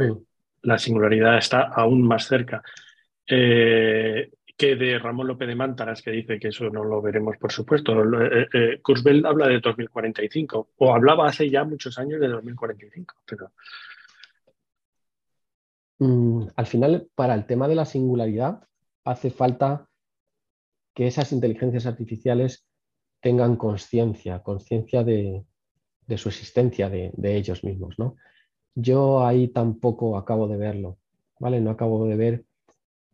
La 0.64 0.78
singularidad 0.78 1.38
está 1.38 1.62
aún 1.62 2.02
más 2.02 2.28
cerca. 2.28 2.62
Eh, 3.28 4.32
que 4.60 4.76
de 4.76 5.00
Ramón 5.00 5.28
López 5.28 5.48
de 5.48 5.56
Mántaras, 5.56 6.02
que 6.02 6.12
dice 6.12 6.38
que 6.38 6.50
eso 6.50 6.70
no 6.70 6.84
lo 6.84 7.02
veremos, 7.02 7.38
por 7.38 7.50
supuesto. 7.52 7.96
Eh, 8.54 8.82
Kurzweil 8.82 9.26
habla 9.26 9.48
de 9.48 9.62
2045, 9.62 10.72
o 10.76 10.94
hablaba 10.94 11.28
hace 11.28 11.50
ya 11.50 11.64
muchos 11.64 11.98
años 11.98 12.20
de 12.20 12.28
2045, 12.28 13.16
pero... 13.26 13.54
Mm, 16.00 16.48
al 16.56 16.66
final, 16.66 17.08
para 17.16 17.36
el 17.36 17.46
tema 17.46 17.70
de 17.70 17.76
la 17.76 17.86
singularidad, 17.86 18.62
hace 19.06 19.32
falta 19.32 19.88
que 20.94 21.08
esas 21.08 21.32
inteligencias 21.32 21.86
artificiales 21.86 22.66
tengan 23.22 23.56
conciencia, 23.56 24.40
conciencia 24.40 25.06
de, 25.06 25.46
su 26.18 26.28
existencia, 26.28 26.90
de, 26.90 27.14
ellos 27.24 27.64
mismos. 27.64 27.98
¿no? 27.98 28.18
Yo 28.76 29.26
ahí 29.26 29.48
tampoco 29.50 30.18
acabo 30.18 30.48
de 30.48 30.58
verlo, 30.58 30.98
¿vale? 31.40 31.60
No 31.60 31.72
acabo 31.72 32.06
de 32.06 32.16
ver 32.16 32.46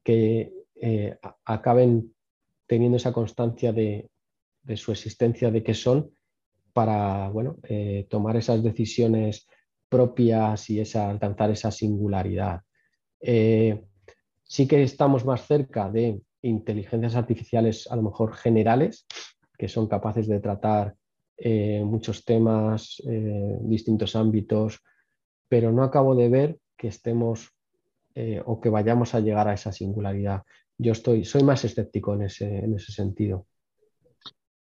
que 0.03 0.53
eh, 0.75 1.17
acaben 1.45 2.13
teniendo 2.67 2.97
esa 2.97 3.13
constancia 3.13 3.71
de, 3.71 4.09
su 4.75 4.91
existencia, 4.91 5.51
de 5.51 5.63
qué 5.63 5.73
son, 5.73 6.11
para 6.73 7.29
bueno, 7.29 7.57
eh, 7.63 8.07
tomar 8.09 8.35
esas 8.35 8.61
decisiones 8.63 9.47
propias 9.87 10.69
y 10.69 10.79
esa, 10.79 11.09
alcanzar 11.09 11.51
esa 11.51 11.71
singularidad. 11.71 12.61
Eh, 13.21 13.83
sí 14.43 14.67
que 14.67 14.83
estamos 14.83 15.25
más 15.25 15.47
cerca 15.47 15.89
de 15.89 16.21
inteligencias 16.41 17.15
artificiales 17.15 17.87
a 17.89 17.95
lo 17.95 18.03
mejor 18.03 18.33
generales, 18.33 19.07
que 19.57 19.67
son 19.67 19.87
capaces 19.87 20.27
de 20.27 20.39
tratar 20.39 20.95
muchos 21.83 22.23
temas, 22.23 23.01
distintos 23.61 24.15
ámbitos, 24.15 24.81
pero 25.47 25.71
no 25.71 25.83
acabo 25.83 26.15
de 26.15 26.29
ver 26.29 26.59
que 26.77 26.87
estemos 26.87 27.51
o 28.45 28.61
que 28.61 28.69
vayamos 28.69 29.13
a 29.13 29.19
llegar 29.19 29.47
a 29.49 29.53
esa 29.53 29.73
singularidad. 29.73 30.43
Yo 30.77 30.93
estoy, 30.93 31.25
soy 31.25 31.43
más 31.43 31.65
escéptico 31.65 32.13
en 32.13 32.23
ese, 32.23 32.59
en 32.59 32.73
ese 32.75 32.93
sentido. 32.93 33.45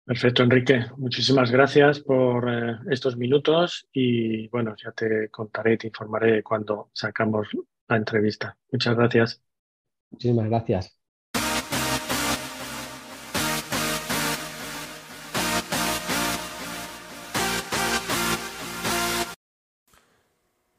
Perfecto, 0.07 0.43
Enrique. 0.43 0.85
Muchísimas 0.97 1.51
gracias 1.51 1.99
por 1.99 2.49
estos 2.89 3.17
minutos 3.17 3.87
y 3.91 4.47
bueno, 4.47 4.75
ya 4.81 4.91
te 4.91 5.29
contaré, 5.29 5.77
te 5.77 5.87
informaré 5.87 6.43
cuando 6.43 6.89
sacamos 6.93 7.49
la 7.89 7.97
entrevista. 7.97 8.57
Muchas 8.71 8.95
gracias. 8.95 9.41
Muchísimas 10.11 10.47
gracias. 10.47 10.96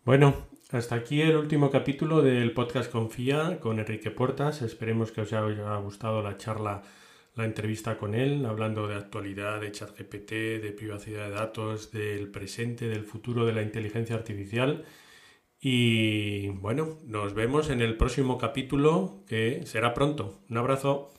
Bueno, 0.08 0.46
hasta 0.70 0.94
aquí 0.94 1.20
el 1.20 1.36
último 1.36 1.70
capítulo 1.70 2.22
del 2.22 2.52
podcast 2.52 2.90
Confía 2.90 3.60
con 3.60 3.78
Enrique 3.78 4.10
Puertas. 4.10 4.62
Esperemos 4.62 5.12
que 5.12 5.20
os 5.20 5.34
haya 5.34 5.76
gustado 5.76 6.22
la 6.22 6.38
charla, 6.38 6.82
la 7.34 7.44
entrevista 7.44 7.98
con 7.98 8.14
él, 8.14 8.46
hablando 8.46 8.88
de 8.88 8.94
actualidad, 8.94 9.60
de 9.60 9.70
ChatGPT, 9.70 10.30
de 10.62 10.74
privacidad 10.74 11.26
de 11.26 11.34
datos, 11.34 11.92
del 11.92 12.30
presente, 12.30 12.88
del 12.88 13.04
futuro 13.04 13.44
de 13.44 13.52
la 13.52 13.60
inteligencia 13.60 14.16
artificial. 14.16 14.86
Y 15.60 16.48
bueno, 16.52 16.96
nos 17.04 17.34
vemos 17.34 17.68
en 17.68 17.82
el 17.82 17.98
próximo 17.98 18.38
capítulo 18.38 19.24
que 19.26 19.66
será 19.66 19.92
pronto. 19.92 20.40
Un 20.48 20.56
abrazo. 20.56 21.17